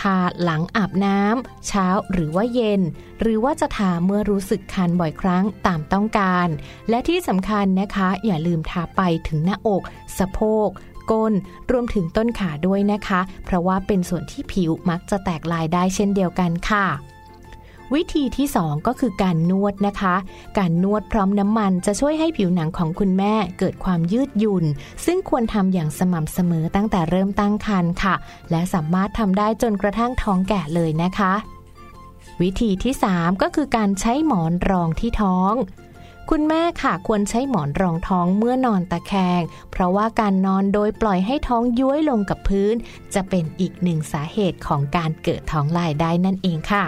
[0.00, 2.80] ทาหลังอาบน้ำเช้าหรือว่าเย็น
[3.20, 6.48] หรือว่าจะทาเมื่อรู้สึกคันบ่อยครั้งตามต้องการ
[6.88, 9.82] และที่สำคัญนะคะ อย่าลืมทาไปถึงหน้าอก
[10.18, 10.68] สะโพก
[11.10, 11.32] ก้น
[11.70, 16.86] รวมถึงต้นขาด้วยนะคะ เพราะว่าเป็นส่วนที่ผิวมักจะแตกลายได้เช่นเดียวกันค่ะ
[17.94, 20.14] วิธีที่ 2 ก็คือการนวดนะคะ
[20.58, 24.64] การนวดพร้อมน้ำมันจะช่วยให้ผิวหนังของคุณแม่เกิดความยืดหยุ่น
[25.04, 28.14] ซึ่งควรทำอย่างสม่ำเสมอตั้งแต่เริ่มตั้งครรภ์ค่ะ
[28.50, 31.32] และสามารถทำได้จนกระทั่งท้องแก่เลยนะคะ
[32.42, 35.52] วิธีที่ 3 ก็คือการใช้หมอนรองที่ท้อง
[36.30, 42.74] คุณแม่ค่ะควรใช้หมอนรองท้องเมื่อนอนตะแคง เพราะว่าการนอนโดยปล่อยให้ท้องย้วยลงกับพื้น
[43.14, 46.86] จะเป็นอีกหนึ่งสาเหตุของการเกิดท้องลายได้นั่นเองค่ะ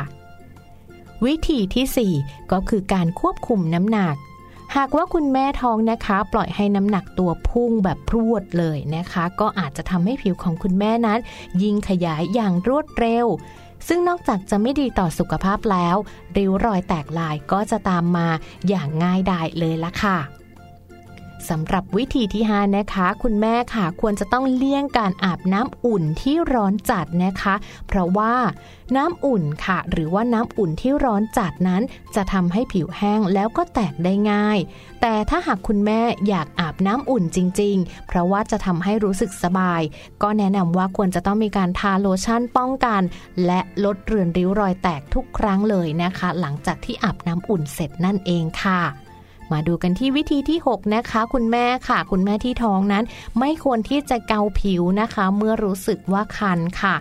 [1.24, 4.16] วิธีที่ 4 ก็คือการควบคุมน้ำหนัก
[4.76, 11.18] หากว่าคุณแม่ท้องนะคะ ปล่อยให้น้ำหนักตัวพุ่งแบบพรวดเลยนะคะ ก็อาจจะทำให้ผิวของคุณแม่นั้น
[11.62, 13.26] ยิ่งขยายอย่างรวดเร็ว
[13.88, 15.96] ซึ่งนอกจากจะไม่ดีต่อสุขภาพแล้ว
[16.36, 18.28] ริ้วรอยแตกลายก็จะตามมา
[18.68, 20.18] อย่างง่ายดายเลยละค่ะ
[21.51, 27.55] สำหรับวิธีที่5นะคะ คุณแม่ค่ะควรจะต้องเลี่ยงการอาบน้ำอุ่นที่ร้อนจัดนะคะ
[27.88, 28.34] เพราะว่า
[28.97, 31.82] น้ำอุ่นค่ะ หรือว่าน้ำอุ่นที่ร้อนจัดนั้น
[32.14, 34.59] จะทำให้ผิวแห้งแล้วก็แตกได้ง่าย
[35.01, 39.82] แต่ถ้าหากคุณแม่อยากอาบน้ำอุ่นจริง ๆ เพราะว่าจะทำให้รู้สึกสบาย
[40.22, 43.03] ก็แนะนำว่าควรจะต้องมีการทาโลชั่นป้องกัน
[43.47, 48.82] และลดเรือนริ้วรอยแตกทุกครั้งเลยนะคะ หลังจากที่อาบน้ำอุ่นเสร็จนั่นเองค่ะ
[49.53, 53.05] มาดูกันที่วิธีที่ 6 นะคะ คุณแม่ค่ะ คุณแม่ที่ท้องนั้น
[53.38, 56.97] ไม่ควรที่จะเกาผิวนะคะ เมื่อรู้สึกว่าคันค่ะ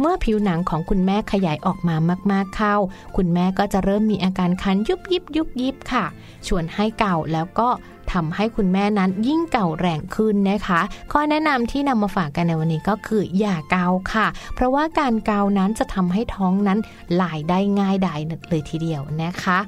[0.00, 1.96] เมื่อผิวหนังของคุณแม่ขยายออกมา
[2.32, 2.76] มาก ๆ เข้า
[3.16, 6.04] คุณแม่ก็จะเริ่มมีอาการคันยุบยิบยุบยิบค่ะ
[6.46, 7.68] ชวนให้เก่าแล้วก็
[8.12, 10.80] ทำให้คุณแม่นั้นยิ่งเก่าแรงขึ้นนะคะ
[11.12, 16.78] ข้อแนะนำที่นำมาฝากกันในวันนี้ก็คืออย่าเกาค่ะ เพราะว่าการเกานั้นจะทำให้ท้องนั้น
[17.20, 19.58] ลายได้ง่ายดายเลยทีเดียวนะคะ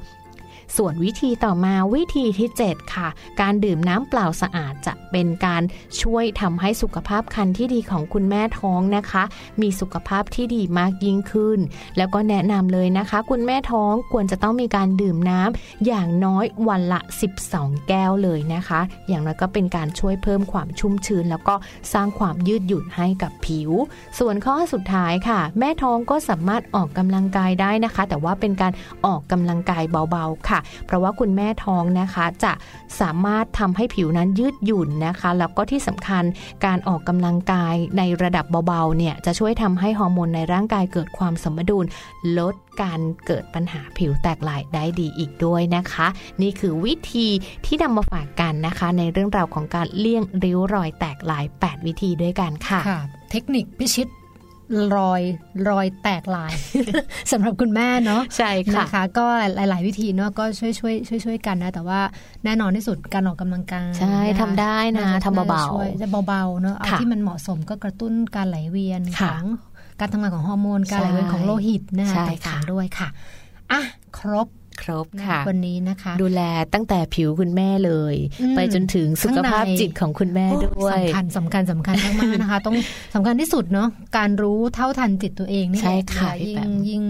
[0.77, 3.09] ส่วนวิธีต่อมาวิธีที่ 7 ค่ะ
[3.41, 5.63] การดื่มน้ำเปล่าสะอาดจะเป็นการ
[6.03, 9.23] ช่วยทำให้สุขภาพคันที่ดีของคุณแม่ท้องนะคะ
[9.61, 11.59] มีสุขภาพที่ดีมากยิ่งขึ้น
[11.97, 17.01] แล้วก็แนะนำเลยนะคะ คุณแม่ท้องควรจะต้องมีการดื่มน้ำอย่างน้อยวันละ
[17.45, 21.55] 12 แก้วเลยนะคะ อย่างน้อยก็เป็นการช่วยเพิ่มความชุ่มชื้น แล้วก็
[21.93, 23.71] สร้างความยืดหยุ่นให้กับผิว
[24.19, 28.73] ส่วนข้อสุดท้ายค่ะ แม่ท้องก็สามารถออกกำลังกายได้นะคะ แต่ว่าเป็นการ
[29.07, 32.53] ออกกำลังกายเบาๆค่ะเพราะว่าคุณแม่ท้องนะคะจะ
[33.01, 36.25] สามารถทำให้ผิวนั้นยืดหยุ่นนะคะ แล้วก็ที่สำคัญ
[36.65, 41.85] การออกกำลังกายในระดับเบาๆเนี่ยจะช่วยทำให้ฮอร์โมนในร่างกายเกิดความสมดุล
[42.39, 46.07] ลดการเกิดปัญหาผิวแตกลายได้ดีอีกด้วยนะคะ
[46.43, 47.29] นี่คือวิธี
[47.67, 53.01] ที่นำมาฝากกันนะคะ ในเรื่องราวของการเลี่ยงริ้วรอยแตกลาย 8 วิธีด้วยกันค่ะค่ะ
[53.31, 54.09] เทคนิคพิชิต
[54.97, 55.23] รอย
[55.69, 56.53] รอยแตกลาย
[57.33, 62.01] สำหรับคุณแม่เนาะใช่ค่ะนะคะก็หลาย ๆ วิธีเนาะก็ช่วยช่วยช่วยช่วยกันนะ แต่ว่า
[62.45, 69.45] แน่นอนที่สุดการออกกำลังกายใช่นะคะทำได้นะาจทำเบาๆน่จะช่วยจะเบาๆเนาะเอาค่ะที่มันเหมาะสมก็กระตุ้นการไหลเวียนขค่ะอง
[70.01, 73.09] การทำงานของฮอร์โมนการไหลเวียนของโลหิตนะคะใช่ต่างค่ะๆด้วยค่ะ
[73.73, 73.81] อะ
[74.19, 74.49] ครบ
[74.83, 76.41] ครบค่ะ วันนี้นะคะ ดูแล
[76.75, 82.75] ตั้งแต่ผิวคุณแม่เลยอืมไปจนถึงสุขภาพข้างในจิตของคุณแม่โอ้ด้วยสำคัญสำคัญสำคัญมากๆนะคะ ต้อง
[83.15, 87.03] สำคัญที่สุดเนาะการรู้เท่าทันจิตตัวเองนี่ใช่แหละค่ะพี่ยิ่แปงมยิ่ง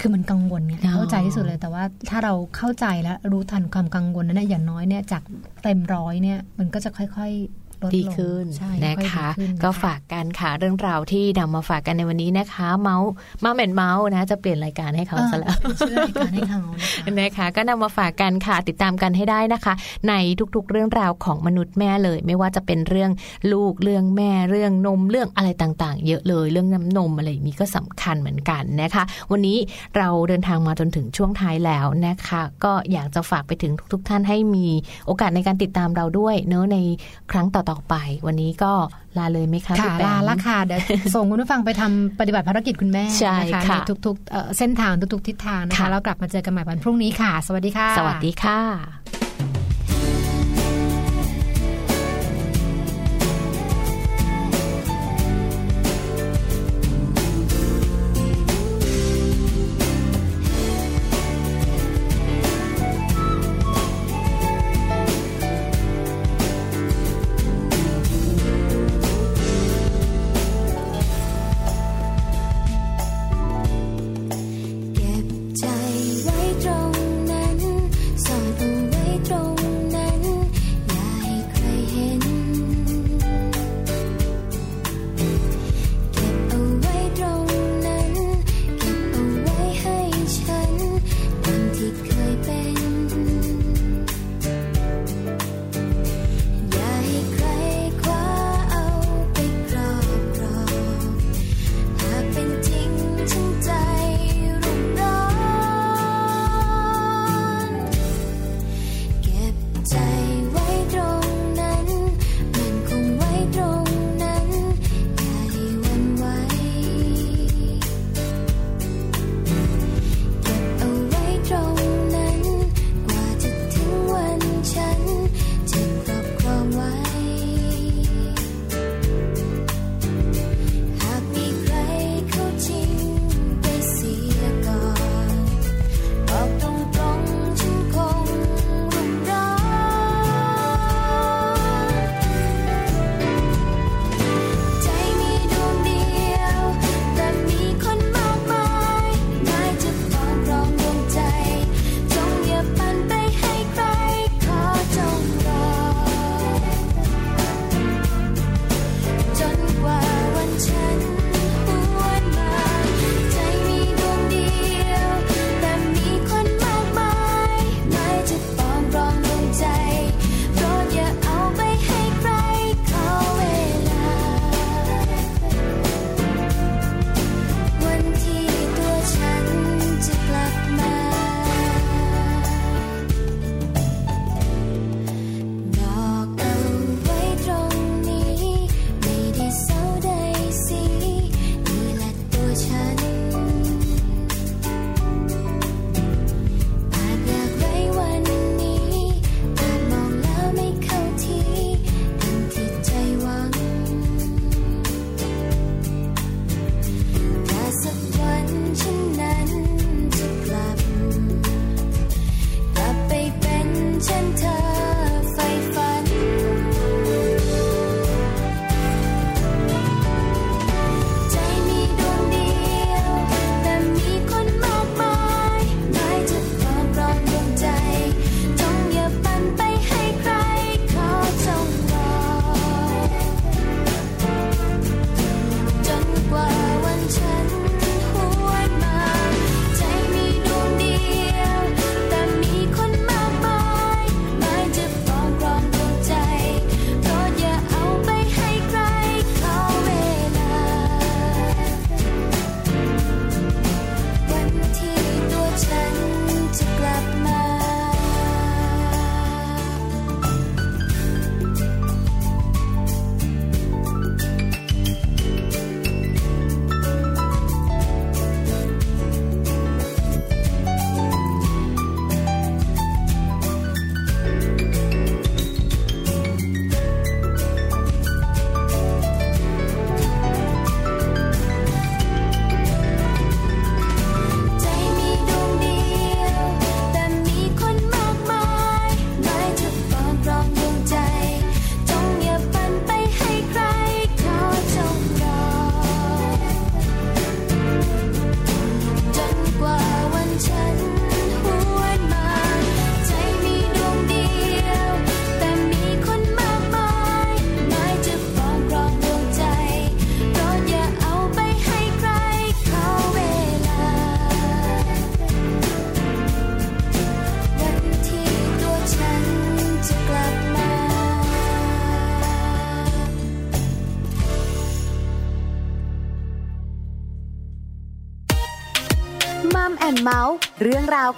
[0.00, 5.22] คือมันกังวลไงอ๋อเข้าใจที่สุดเลยแต่ว่าถ้าเราเข้าใจแล้วรู้ทันความกังวลนั้นนะอย่างน้อยเนี่ยจาก
[5.62, 13.08] เต็มร้อยเนี่ยมันก็จะค่อยๆ ลดลงดีขึ้นใช่นะอยๆคะดีขึ้นก็ฝากกันค่ะเรื่องราวที่นำมาฝากกันในวันนี้นะคะ เมาส์
[13.44, 19.74] มาแมนเมาส์นะ จะเปลี่ยนรายการให้เขาเออซะแล้วเป็นชื่อรายการให้เขานะคะนะคะก็นำมาฝากกันค่ะติดตามกันให้ได้นะคะ
[20.08, 20.14] ใน
[20.54, 23.10] ทุกๆเรื่องราวของมนุษย์แม่เลย ไม่ว่าจะเป็นเรื่อง
[23.52, 29.58] ลูกเรื่องแม่เรื่องนมเรื่องอะไรต่างๆ เยอะเลยเรื่องน้ำนมอะไรอย่างนี้ก็สำคัญเหมือนกันนะคะ วันนี้
[29.96, 34.66] เราเดินทางมาจนถึงช่วงท้ายแล้วนะคะ ก็อยากจะฝากไปถึงทุก ๆ ท่านให้มี
[35.06, 36.78] โอกาสในการติดตามเราด้วยเนอะใน
[37.30, 37.94] ครั้งต่อๆไป
[38.26, 38.72] วันนี้ก็
[39.18, 40.80] ลาเลยไหมคะค่ะพี่แปมลาละค่ะเดี๋ยว
[41.14, 49.01] ส่งคุณผู้ฟังไปทำปฏิบัติภารกิจคุณแม่ใช่นะคะค่ะในทุกๆเอ่อเส้นทางทุกๆทิศทางนะคะค่ะแล้วกลับมาเจอกันใหม่วันพรุ่งนี้ค่ะ สวัสดีค่ะ สวัสดีค่ะ